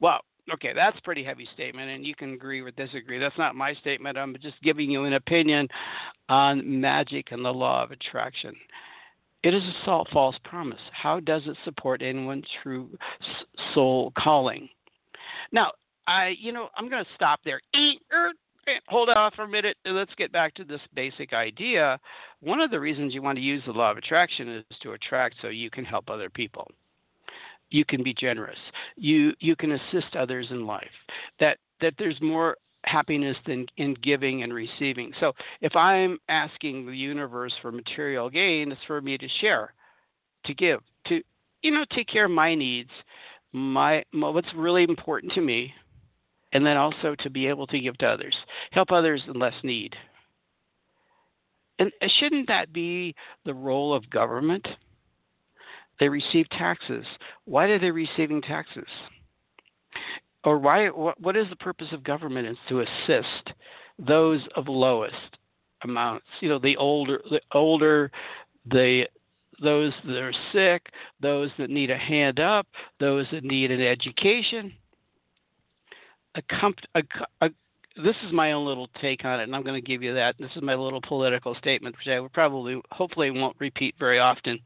Well, 0.00 0.20
Okay, 0.52 0.72
that's 0.74 0.98
a 0.98 1.02
pretty 1.02 1.22
heavy 1.22 1.48
statement, 1.54 1.88
and 1.88 2.04
you 2.04 2.16
can 2.16 2.32
agree 2.32 2.60
or 2.60 2.72
disagree. 2.72 3.20
That's 3.20 3.38
not 3.38 3.54
my 3.54 3.74
statement. 3.74 4.18
I'm 4.18 4.34
just 4.42 4.60
giving 4.60 4.90
you 4.90 5.04
an 5.04 5.12
opinion 5.12 5.68
on 6.28 6.80
magic 6.80 7.28
and 7.30 7.44
the 7.44 7.50
law 7.50 7.84
of 7.84 7.92
attraction. 7.92 8.52
It 9.44 9.54
is 9.54 9.62
a 9.86 10.04
false 10.12 10.36
promise. 10.44 10.80
How 10.92 11.20
does 11.20 11.42
it 11.46 11.56
support 11.64 12.02
anyone's 12.02 12.46
true 12.62 12.88
soul 13.72 14.12
calling? 14.18 14.68
Now, 15.52 15.72
I, 16.06 16.34
you 16.38 16.52
know, 16.52 16.68
I'm 16.76 16.88
going 16.88 17.04
to 17.04 17.10
stop 17.14 17.40
there. 17.44 17.60
Er, 17.76 18.32
Eh, 18.68 18.78
hold 18.88 19.08
off 19.08 19.34
for 19.34 19.42
a 19.42 19.48
minute 19.48 19.76
and 19.84 19.96
let's 19.96 20.14
get 20.16 20.30
back 20.32 20.54
to 20.54 20.64
this 20.64 20.80
basic 20.94 21.32
idea. 21.32 21.98
One 22.40 22.60
of 22.60 22.70
the 22.70 22.80
reasons 22.80 23.14
you 23.14 23.22
want 23.22 23.36
to 23.36 23.42
use 23.42 23.62
the 23.66 23.72
law 23.72 23.90
of 23.90 23.96
attraction 23.96 24.48
is 24.48 24.64
to 24.82 24.92
attract 24.92 25.36
so 25.42 25.48
you 25.48 25.70
can 25.70 25.84
help 25.84 26.08
other 26.08 26.30
people 26.30 26.68
you 27.72 27.84
can 27.84 28.02
be 28.02 28.14
generous. 28.14 28.58
You 28.96 29.32
you 29.40 29.56
can 29.56 29.72
assist 29.72 30.14
others 30.14 30.48
in 30.50 30.66
life. 30.66 30.92
That 31.40 31.58
that 31.80 31.94
there's 31.98 32.20
more 32.20 32.56
happiness 32.84 33.36
than 33.46 33.66
in 33.76 33.94
giving 34.02 34.42
and 34.42 34.52
receiving. 34.52 35.12
So 35.20 35.32
if 35.60 35.74
I'm 35.74 36.18
asking 36.28 36.86
the 36.86 36.96
universe 36.96 37.52
for 37.62 37.72
material 37.72 38.28
gain, 38.28 38.72
it's 38.72 38.80
for 38.86 39.00
me 39.00 39.16
to 39.18 39.28
share, 39.40 39.72
to 40.44 40.54
give, 40.54 40.80
to 41.06 41.22
you 41.62 41.70
know 41.70 41.84
take 41.92 42.08
care 42.08 42.26
of 42.26 42.30
my 42.30 42.54
needs, 42.54 42.90
my 43.52 44.04
what's 44.12 44.52
really 44.54 44.84
important 44.84 45.32
to 45.32 45.40
me, 45.40 45.72
and 46.52 46.64
then 46.64 46.76
also 46.76 47.14
to 47.20 47.30
be 47.30 47.46
able 47.46 47.66
to 47.68 47.80
give 47.80 47.96
to 47.98 48.06
others, 48.06 48.34
help 48.70 48.92
others 48.92 49.22
in 49.26 49.34
less 49.34 49.54
need. 49.62 49.94
And 51.78 51.90
shouldn't 52.18 52.48
that 52.48 52.72
be 52.72 53.14
the 53.44 53.54
role 53.54 53.94
of 53.94 54.08
government? 54.10 54.66
They 55.98 56.08
receive 56.08 56.48
taxes. 56.50 57.04
Why 57.44 57.66
are 57.66 57.78
they 57.78 57.90
receiving 57.90 58.42
taxes? 58.42 58.86
Or 60.44 60.58
why? 60.58 60.88
What, 60.88 61.36
is 61.36 61.46
the 61.50 61.56
purpose 61.56 61.88
of 61.92 62.02
government? 62.02 62.48
Is 62.48 62.56
to 62.68 62.80
assist 62.80 63.52
those 63.98 64.40
of 64.56 64.68
lowest 64.68 65.38
amounts. 65.84 66.26
You 66.40 66.48
know, 66.48 66.58
the 66.58 66.76
older, 66.76 67.20
the 67.30 67.40
older, 67.52 68.10
the 68.70 69.04
those 69.62 69.92
that 70.04 70.16
are 70.16 70.34
sick, 70.52 70.86
those 71.20 71.50
that 71.58 71.70
need 71.70 71.90
a 71.90 71.96
hand 71.96 72.40
up, 72.40 72.66
those 72.98 73.26
that 73.32 73.44
need 73.44 73.70
an 73.70 73.80
education. 73.80 74.72
A, 76.34 77.02
a, 77.42 77.50
this 77.96 78.16
is 78.26 78.32
my 78.32 78.52
own 78.52 78.66
little 78.66 78.88
take 79.00 79.24
on 79.24 79.40
it, 79.40 79.44
and 79.44 79.54
I'm 79.54 79.62
going 79.62 79.80
to 79.80 79.86
give 79.86 80.02
you 80.02 80.14
that. 80.14 80.36
This 80.38 80.50
is 80.56 80.62
my 80.62 80.74
little 80.74 81.00
political 81.00 81.54
statement, 81.56 81.96
which 81.98 82.08
I 82.08 82.20
would 82.20 82.32
probably, 82.32 82.80
hopefully, 82.90 83.30
won't 83.30 83.56
repeat 83.58 83.94
very 83.98 84.18
often 84.18 84.58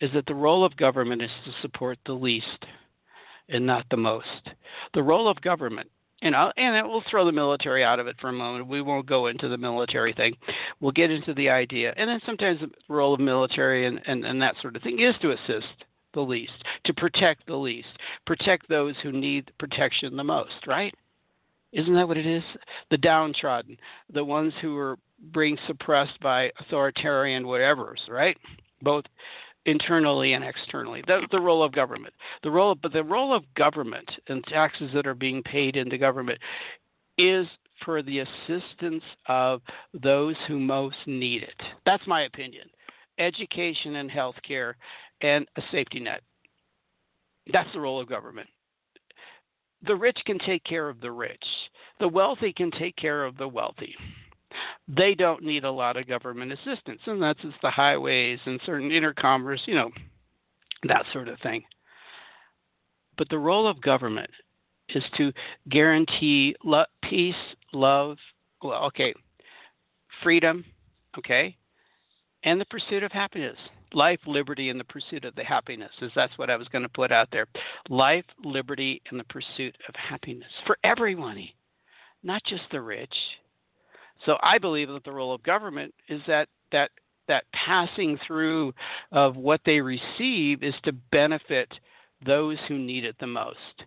is 0.00 0.10
that 0.14 0.26
the 0.26 0.34
role 0.34 0.64
of 0.64 0.76
government 0.76 1.22
is 1.22 1.30
to 1.44 1.52
support 1.60 1.98
the 2.06 2.12
least 2.12 2.64
and 3.48 3.66
not 3.66 3.84
the 3.90 3.96
most. 3.96 4.50
The 4.94 5.02
role 5.02 5.28
of 5.28 5.40
government, 5.42 5.90
and 6.22 6.34
I'll, 6.34 6.52
and 6.56 6.88
we'll 6.88 7.04
throw 7.10 7.24
the 7.24 7.32
military 7.32 7.84
out 7.84 7.98
of 7.98 8.06
it 8.06 8.16
for 8.20 8.28
a 8.28 8.32
moment. 8.32 8.66
We 8.66 8.80
won't 8.80 9.06
go 9.06 9.26
into 9.26 9.48
the 9.48 9.58
military 9.58 10.12
thing. 10.12 10.36
We'll 10.80 10.92
get 10.92 11.10
into 11.10 11.34
the 11.34 11.50
idea, 11.50 11.92
and 11.96 12.08
then 12.08 12.20
sometimes 12.24 12.60
the 12.60 12.70
role 12.88 13.14
of 13.14 13.20
military 13.20 13.86
and, 13.86 14.00
and, 14.06 14.24
and 14.24 14.40
that 14.40 14.54
sort 14.62 14.76
of 14.76 14.82
thing 14.82 15.00
is 15.00 15.14
to 15.22 15.32
assist 15.32 15.84
the 16.14 16.20
least, 16.20 16.64
to 16.84 16.94
protect 16.94 17.46
the 17.46 17.56
least, 17.56 17.88
protect 18.26 18.68
those 18.68 18.94
who 19.02 19.12
need 19.12 19.50
protection 19.58 20.16
the 20.16 20.24
most, 20.24 20.66
right? 20.66 20.94
Isn't 21.72 21.94
that 21.94 22.08
what 22.08 22.18
it 22.18 22.26
is? 22.26 22.42
The 22.90 22.98
downtrodden, 22.98 23.76
the 24.12 24.24
ones 24.24 24.52
who 24.60 24.76
are 24.76 24.96
being 25.32 25.56
suppressed 25.66 26.18
by 26.20 26.50
authoritarian 26.60 27.44
whatevers, 27.44 28.08
right? 28.08 28.36
Both 28.82 29.04
internally 29.66 30.32
and 30.32 30.42
externally. 30.42 31.02
The 31.06 31.40
role 31.40 31.62
of 31.62 31.72
government. 31.72 32.14
The 32.42 32.50
role, 32.50 32.72
of, 32.72 32.82
but 32.82 32.92
the 32.92 33.04
role 33.04 33.34
of 33.34 33.44
government 33.54 34.10
and 34.28 34.42
taxes 34.44 34.90
that 34.94 35.06
are 35.06 35.14
being 35.14 35.42
paid 35.42 35.76
into 35.76 35.98
government 35.98 36.38
is 37.18 37.46
for 37.84 38.02
the 38.02 38.20
assistance 38.20 39.04
of 39.28 39.60
those 40.02 40.34
who 40.48 40.58
most 40.58 40.96
need 41.06 41.42
it. 41.42 41.62
That's 41.86 42.06
my 42.06 42.22
opinion. 42.22 42.68
Education 43.18 43.96
and 43.96 44.10
health 44.10 44.36
care 44.46 44.76
and 45.22 45.46
a 45.56 45.62
safety 45.70 46.00
net. 46.00 46.22
That's 47.52 47.72
the 47.72 47.80
role 47.80 48.00
of 48.00 48.08
government. 48.08 48.48
The 49.86 49.96
rich 49.96 50.18
can 50.26 50.38
take 50.38 50.62
care 50.64 50.88
of 50.88 51.00
the 51.00 51.10
rich. 51.10 51.44
The 52.00 52.08
wealthy 52.08 52.52
can 52.52 52.70
take 52.70 52.96
care 52.96 53.24
of 53.24 53.36
the 53.36 53.48
wealthy. 53.48 53.94
They 54.88 55.14
don't 55.14 55.42
need 55.42 55.64
a 55.64 55.70
lot 55.70 55.96
of 55.96 56.08
government 56.08 56.52
assistance, 56.52 57.00
and 57.06 57.22
that's 57.22 57.40
just 57.40 57.56
the 57.62 57.70
highways 57.70 58.38
and 58.44 58.60
certain 58.66 58.90
intercommerce, 58.90 59.60
you 59.66 59.74
know, 59.74 59.90
that 60.84 61.04
sort 61.12 61.28
of 61.28 61.38
thing. 61.40 61.62
But 63.16 63.28
the 63.28 63.38
role 63.38 63.66
of 63.66 63.80
government 63.80 64.30
is 64.88 65.04
to 65.16 65.32
guarantee 65.68 66.56
lo- 66.64 66.84
peace, 67.02 67.34
love, 67.72 68.16
well, 68.62 68.84
okay, 68.86 69.14
freedom, 70.22 70.64
okay, 71.18 71.56
and 72.42 72.60
the 72.60 72.66
pursuit 72.66 73.02
of 73.02 73.12
happiness. 73.12 73.58
Life, 73.92 74.20
liberty, 74.26 74.68
and 74.68 74.78
the 74.78 74.84
pursuit 74.84 75.24
of 75.24 75.34
the 75.34 75.44
happiness. 75.44 75.90
Is 76.00 76.12
that's 76.14 76.36
what 76.38 76.50
I 76.50 76.56
was 76.56 76.68
going 76.68 76.82
to 76.82 76.88
put 76.88 77.12
out 77.12 77.28
there. 77.32 77.46
Life, 77.88 78.24
liberty, 78.44 79.02
and 79.10 79.18
the 79.18 79.24
pursuit 79.24 79.76
of 79.88 79.94
happiness 79.96 80.50
for 80.66 80.78
everyone, 80.84 81.42
not 82.22 82.42
just 82.44 82.62
the 82.70 82.80
rich. 82.80 83.14
So 84.26 84.36
I 84.42 84.58
believe 84.58 84.88
that 84.88 85.04
the 85.04 85.12
role 85.12 85.34
of 85.34 85.42
government 85.42 85.94
is 86.08 86.20
that 86.26 86.48
that 86.72 86.90
that 87.28 87.44
passing 87.52 88.18
through 88.26 88.72
of 89.12 89.36
what 89.36 89.60
they 89.64 89.80
receive 89.80 90.62
is 90.62 90.74
to 90.84 90.92
benefit 90.92 91.72
those 92.26 92.58
who 92.68 92.76
need 92.76 93.04
it 93.04 93.16
the 93.20 93.26
most 93.26 93.84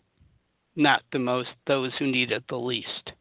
not 0.76 1.04
the 1.12 1.20
most 1.20 1.50
those 1.68 1.92
who 2.00 2.08
need 2.08 2.32
it 2.32 2.44
the 2.50 2.56
least. 2.56 3.12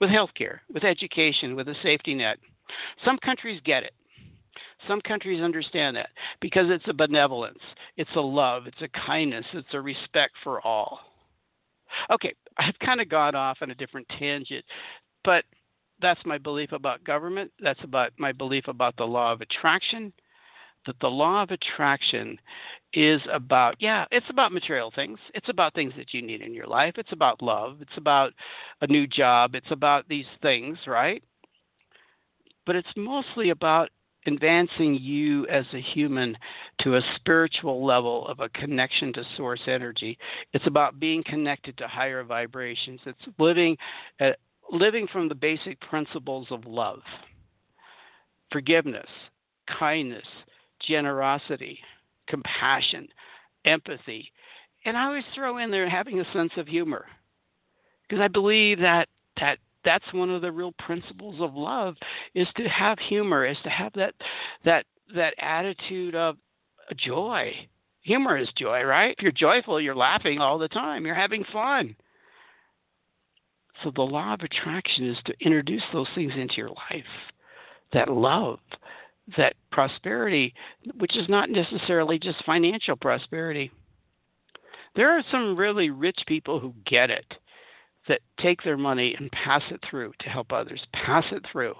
With 0.00 0.10
healthcare, 0.10 0.60
with 0.72 0.84
education, 0.84 1.56
with 1.56 1.68
a 1.68 1.74
safety 1.82 2.14
net. 2.14 2.38
Some 3.04 3.18
countries 3.18 3.60
get 3.64 3.82
it. 3.82 3.92
Some 4.88 5.00
countries 5.00 5.42
understand 5.42 5.96
that 5.96 6.10
because 6.40 6.66
it's 6.68 6.88
a 6.88 6.92
benevolence, 6.92 7.58
it's 7.96 8.10
a 8.16 8.20
love, 8.20 8.66
it's 8.66 8.82
a 8.82 8.88
kindness, 9.06 9.44
it's 9.52 9.74
a 9.74 9.80
respect 9.80 10.32
for 10.42 10.60
all. 10.66 11.00
Okay, 12.10 12.34
I've 12.56 12.78
kind 12.84 13.00
of 13.00 13.08
gone 13.08 13.34
off 13.34 13.58
on 13.62 13.70
a 13.70 13.74
different 13.74 14.06
tangent, 14.18 14.64
but 15.24 15.44
that's 16.00 16.24
my 16.24 16.38
belief 16.38 16.72
about 16.72 17.04
government. 17.04 17.50
That's 17.60 17.82
about 17.82 18.12
my 18.18 18.32
belief 18.32 18.68
about 18.68 18.96
the 18.96 19.04
law 19.04 19.32
of 19.32 19.40
attraction 19.40 20.12
that 20.86 20.96
the 21.00 21.08
law 21.08 21.42
of 21.42 21.50
attraction 21.50 22.38
is 22.92 23.20
about 23.32 23.76
yeah 23.78 24.04
it's 24.10 24.26
about 24.30 24.52
material 24.52 24.90
things 24.94 25.18
it's 25.34 25.48
about 25.48 25.74
things 25.74 25.92
that 25.96 26.12
you 26.12 26.22
need 26.22 26.40
in 26.40 26.52
your 26.54 26.66
life 26.66 26.94
it's 26.96 27.12
about 27.12 27.40
love 27.40 27.76
it's 27.80 27.96
about 27.96 28.32
a 28.80 28.86
new 28.86 29.06
job 29.06 29.54
it's 29.54 29.70
about 29.70 30.08
these 30.08 30.26
things 30.42 30.76
right 30.86 31.22
but 32.66 32.74
it's 32.74 32.88
mostly 32.96 33.50
about 33.50 33.90
advancing 34.26 34.94
you 34.94 35.46
as 35.46 35.64
a 35.72 35.80
human 35.80 36.36
to 36.80 36.96
a 36.96 37.00
spiritual 37.16 37.84
level 37.84 38.26
of 38.28 38.40
a 38.40 38.48
connection 38.50 39.12
to 39.12 39.24
source 39.36 39.62
energy 39.66 40.18
it's 40.52 40.66
about 40.66 41.00
being 41.00 41.22
connected 41.24 41.76
to 41.78 41.88
higher 41.88 42.22
vibrations 42.22 43.00
it's 43.06 43.18
living 43.38 43.76
uh, 44.20 44.30
living 44.70 45.06
from 45.10 45.28
the 45.28 45.34
basic 45.34 45.80
principles 45.80 46.46
of 46.50 46.66
love 46.66 47.00
forgiveness 48.52 49.08
kindness 49.78 50.26
generosity, 50.86 51.78
compassion, 52.28 53.08
empathy. 53.64 54.32
And 54.84 54.96
I 54.96 55.04
always 55.04 55.24
throw 55.34 55.58
in 55.58 55.70
there 55.70 55.88
having 55.88 56.20
a 56.20 56.32
sense 56.32 56.52
of 56.56 56.66
humor. 56.66 57.06
Because 58.08 58.22
I 58.22 58.28
believe 58.28 58.80
that 58.80 59.08
that 59.38 59.58
that's 59.84 60.12
one 60.12 60.30
of 60.30 60.42
the 60.42 60.52
real 60.52 60.72
principles 60.78 61.40
of 61.40 61.54
love 61.54 61.96
is 62.34 62.48
to 62.56 62.68
have 62.68 62.98
humor, 62.98 63.46
is 63.46 63.56
to 63.64 63.70
have 63.70 63.92
that 63.94 64.14
that 64.64 64.86
that 65.14 65.34
attitude 65.38 66.14
of 66.14 66.36
joy. 66.96 67.52
Humor 68.02 68.38
is 68.38 68.48
joy, 68.56 68.82
right? 68.82 69.14
If 69.16 69.22
you're 69.22 69.32
joyful, 69.32 69.80
you're 69.80 69.94
laughing 69.94 70.38
all 70.38 70.58
the 70.58 70.68
time. 70.68 71.04
You're 71.04 71.14
having 71.14 71.44
fun. 71.52 71.94
So 73.82 73.90
the 73.94 74.02
law 74.02 74.34
of 74.34 74.40
attraction 74.40 75.06
is 75.06 75.18
to 75.26 75.34
introduce 75.40 75.82
those 75.92 76.08
things 76.14 76.32
into 76.36 76.54
your 76.56 76.68
life. 76.68 77.04
That 77.92 78.08
love, 78.08 78.58
that 79.36 79.54
prosperity, 79.72 80.54
which 80.98 81.16
is 81.16 81.28
not 81.28 81.50
necessarily 81.50 82.18
just 82.18 82.44
financial 82.44 82.96
prosperity. 82.96 83.70
There 84.96 85.10
are 85.10 85.22
some 85.30 85.56
really 85.56 85.90
rich 85.90 86.20
people 86.26 86.58
who 86.58 86.74
get 86.84 87.10
it, 87.10 87.26
that 88.10 88.20
take 88.40 88.62
their 88.64 88.76
money 88.76 89.14
and 89.16 89.30
pass 89.30 89.62
it 89.70 89.80
through 89.88 90.12
to 90.18 90.28
help 90.28 90.52
others, 90.52 90.84
pass 90.92 91.24
it 91.30 91.44
through. 91.50 91.74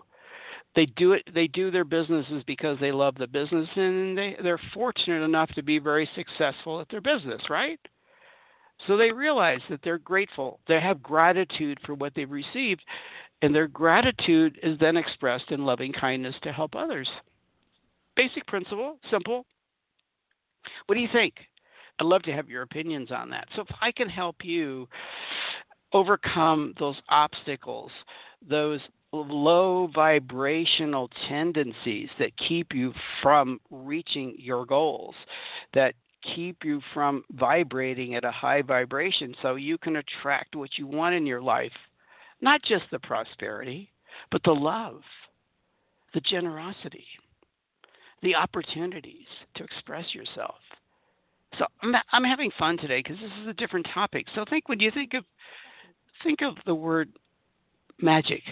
They 0.77 0.87
do 0.87 1.12
it. 1.12 1.29
They 1.35 1.49
do 1.49 1.73
their 1.73 1.85
businesses 1.85 2.45
because 2.47 2.79
they 2.81 2.93
love 2.93 3.16
the 3.16 3.27
business, 3.27 3.69
and 3.75 4.16
they 4.16 4.37
they're 4.40 4.61
fortunate 4.73 5.25
enough 5.25 5.51
to 5.57 5.62
be 5.62 5.81
very 5.81 6.09
successful 6.14 6.81
at 6.81 6.88
their 6.88 7.01
business, 7.01 7.43
right? 7.51 7.81
So 8.87 8.97
they 8.97 9.11
realize 9.11 9.61
that 9.69 9.81
they're 9.83 9.99
grateful. 9.99 10.61
They 10.69 10.81
have 10.81 11.03
gratitude 11.03 11.79
for 11.85 11.95
what 11.95 12.14
they've 12.14 12.31
received, 12.31 12.83
and 13.43 13.53
their 13.53 13.66
gratitude 13.66 14.61
is 14.62 14.79
then 14.79 14.97
expressed 14.97 15.51
in 15.51 15.64
loving 15.64 15.93
kindness 15.93 16.37
to 16.45 16.53
help 16.53 16.77
others. 16.77 17.09
Basic 18.14 18.47
principle, 18.47 18.97
simple. 19.11 19.45
What 20.87 20.95
do 20.95 21.01
you 21.01 21.09
think? 21.12 21.35
I'd 21.99 22.07
love 22.07 22.23
to 22.23 22.33
have 22.33 22.49
your 22.49 22.62
opinions 22.62 23.11
on 23.11 23.29
that. 23.31 23.49
So 23.57 23.62
if 23.62 23.69
I 23.83 23.90
can 23.90 24.09
help 24.09 24.37
you 24.45 24.88
overcome 25.92 26.74
those 26.79 26.96
obstacles, 27.09 27.90
those 28.48 28.81
low 29.12 29.90
vibrational 29.92 31.11
tendencies 31.29 32.09
that 32.18 32.37
keep 32.37 32.72
you 32.72 32.92
from 33.22 33.61
reaching 33.70 34.35
your 34.38 34.64
goals, 34.64 35.14
that 35.74 35.94
keep 36.35 36.64
you 36.64 36.81
from 36.94 37.24
vibrating 37.33 38.14
at 38.14 38.24
a 38.24 38.31
high 38.31 38.62
vibration 38.62 39.35
so 39.42 39.55
you 39.55 39.79
can 39.79 39.96
attract 39.96 40.55
what 40.55 40.79
you 40.79 40.87
want 40.87 41.14
in 41.14 41.26
your 41.26 41.42
life. 41.42 41.72
Not 42.40 42.62
just 42.62 42.85
the 42.90 42.98
prosperity, 42.98 43.90
but 44.31 44.42
the 44.44 44.53
love, 44.53 45.03
the 46.14 46.20
generosity, 46.20 47.07
the 48.22 48.35
opportunities 48.35 49.26
to 49.57 49.64
express 49.64 50.14
yourself. 50.14 50.57
So 51.59 51.66
I'm 51.83 51.94
I'm 52.12 52.24
having 52.24 52.50
fun 52.59 52.79
today 52.79 53.03
because 53.03 53.18
this 53.20 53.33
is 53.42 53.48
a 53.48 53.55
different 53.55 53.87
topic. 53.92 54.26
So 54.35 54.44
think 54.48 54.68
when 54.68 54.79
you 54.79 54.90
think 54.92 55.14
of 55.14 55.24
think 56.23 56.43
of 56.43 56.55
the 56.67 56.75
word 56.75 57.11
magic. 58.01 58.43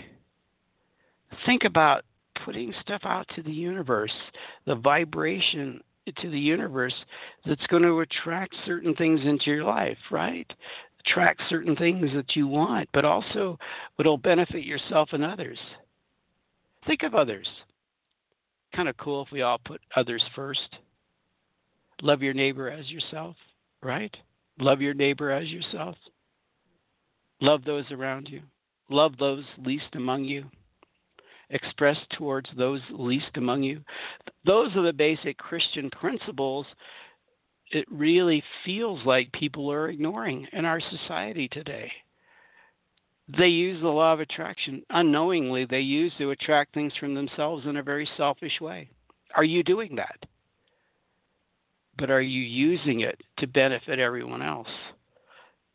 Think 1.47 1.65
about 1.65 2.05
putting 2.45 2.73
stuff 2.81 3.03
out 3.05 3.27
to 3.35 3.43
the 3.43 3.53
universe, 3.53 4.15
the 4.67 4.75
vibration 4.75 5.81
to 6.23 6.31
the 6.31 6.39
universe 6.39 6.95
that's 7.45 7.67
going 7.67 7.83
to 7.83 8.01
attract 8.01 8.55
certain 8.65 8.95
things 8.95 9.21
into 9.25 9.47
your 9.47 9.65
life, 9.65 9.99
right? 10.11 10.51
Attract 11.01 11.43
certain 11.51 11.77
things 11.77 12.11
that 12.15 12.35
you 12.35 12.47
want, 12.47 12.89
but 12.95 13.05
also 13.05 13.59
what'll 13.97 14.17
benefit 14.17 14.65
yourself 14.65 15.11
and 15.13 15.25
others. 15.25 15.59
Think 16.87 17.03
of 17.03 17.15
others 17.15 17.47
kind 18.75 18.89
of 18.89 18.97
cool 18.97 19.25
if 19.25 19.33
we 19.33 19.43
all 19.43 19.59
put 19.65 19.81
others 19.97 20.23
first. 20.35 20.77
Love 22.03 22.23
your 22.23 22.35
neighbor 22.35 22.71
as 22.71 22.89
yourself, 22.91 23.37
right? 23.83 24.15
Love 24.61 24.81
your 24.81 24.95
neighbor 24.95 25.31
as 25.31 25.49
yourself. 25.49 25.97
Love 27.40 27.64
those 27.64 27.90
around 27.90 28.29
you. 28.29 28.42
Love 28.90 29.12
those 29.18 29.44
least 29.59 29.94
among 29.94 30.24
you. 30.24 30.44
Express 31.51 31.96
towards 32.16 32.51
those 32.57 32.81
least 32.90 33.37
among 33.37 33.62
you. 33.62 33.81
Those 34.44 34.74
are 34.77 34.83
the 34.83 34.92
basic 34.92 35.38
Christian 35.38 35.90
principles 35.90 36.66
it 37.70 37.87
really 37.90 38.42
feels 38.64 39.05
like 39.05 39.31
people 39.33 39.70
are 39.70 39.88
ignoring 39.88 40.46
in 40.53 40.64
our 40.64 40.81
society 40.81 41.48
today 41.48 41.90
they 43.37 43.48
use 43.48 43.81
the 43.83 43.88
law 43.88 44.12
of 44.12 44.20
attraction 44.20 44.83
unknowingly 44.90 45.66
they 45.66 45.81
use 45.81 46.12
to 46.18 46.31
attract 46.31 46.72
things 46.72 46.92
from 46.98 47.14
themselves 47.14 47.66
in 47.66 47.77
a 47.77 47.83
very 47.83 48.09
selfish 48.16 48.61
way 48.61 48.88
are 49.37 49.44
you 49.44 49.62
doing 49.62 49.94
that 49.96 50.24
but 51.98 52.11
are 52.11 52.22
you 52.22 52.40
using 52.40 53.01
it 53.01 53.20
to 53.38 53.46
benefit 53.46 53.98
everyone 53.98 54.42
else 54.42 54.68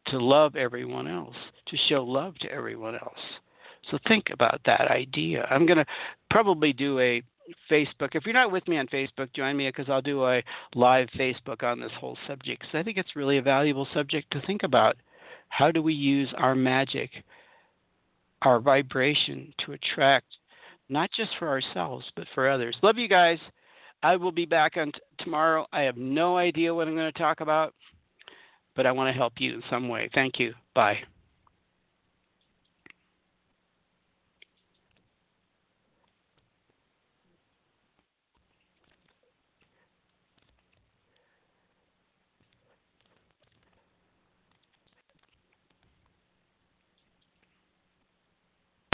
to 0.07 0.17
love 0.17 0.55
everyone 0.55 1.07
else 1.07 1.35
to 1.67 1.77
show 1.89 2.03
love 2.03 2.35
to 2.39 2.51
everyone 2.51 2.95
else 2.95 3.19
so 3.89 3.97
think 4.07 4.25
about 4.31 4.59
that 4.65 4.89
idea 4.89 5.45
i'm 5.49 5.65
going 5.65 5.77
to 5.77 5.85
probably 6.29 6.73
do 6.73 6.99
a 6.99 7.21
facebook 7.69 8.09
if 8.13 8.25
you're 8.25 8.33
not 8.33 8.51
with 8.51 8.67
me 8.67 8.77
on 8.77 8.87
facebook 8.87 9.31
join 9.33 9.55
me 9.57 9.67
because 9.67 9.89
i'll 9.89 10.01
do 10.01 10.25
a 10.25 10.41
live 10.75 11.07
facebook 11.17 11.63
on 11.63 11.79
this 11.79 11.91
whole 11.99 12.17
subject 12.27 12.61
because 12.61 12.75
i 12.77 12.83
think 12.83 12.97
it's 12.97 13.15
really 13.15 13.37
a 13.37 13.41
valuable 13.41 13.87
subject 13.93 14.29
to 14.31 14.41
think 14.45 14.63
about 14.63 14.95
how 15.49 15.71
do 15.71 15.81
we 15.81 15.93
use 15.93 16.29
our 16.37 16.55
magic 16.55 17.11
our 18.43 18.59
vibration 18.59 19.53
to 19.65 19.73
attract 19.73 20.27
not 20.89 21.09
just 21.15 21.31
for 21.39 21.47
ourselves 21.47 22.05
but 22.15 22.27
for 22.33 22.49
others. 22.49 22.75
Love 22.81 22.97
you 22.97 23.07
guys. 23.07 23.39
I 24.03 24.15
will 24.17 24.31
be 24.31 24.45
back 24.45 24.75
on 24.77 24.91
t- 24.91 24.99
tomorrow. 25.19 25.65
I 25.71 25.81
have 25.81 25.97
no 25.97 26.37
idea 26.37 26.73
what 26.73 26.87
I'm 26.87 26.95
going 26.95 27.11
to 27.11 27.17
talk 27.17 27.39
about, 27.39 27.73
but 28.75 28.85
I 28.85 28.91
want 28.91 29.13
to 29.13 29.17
help 29.17 29.33
you 29.37 29.53
in 29.55 29.63
some 29.69 29.87
way. 29.87 30.09
Thank 30.13 30.39
you. 30.39 30.53
Bye. 30.73 30.99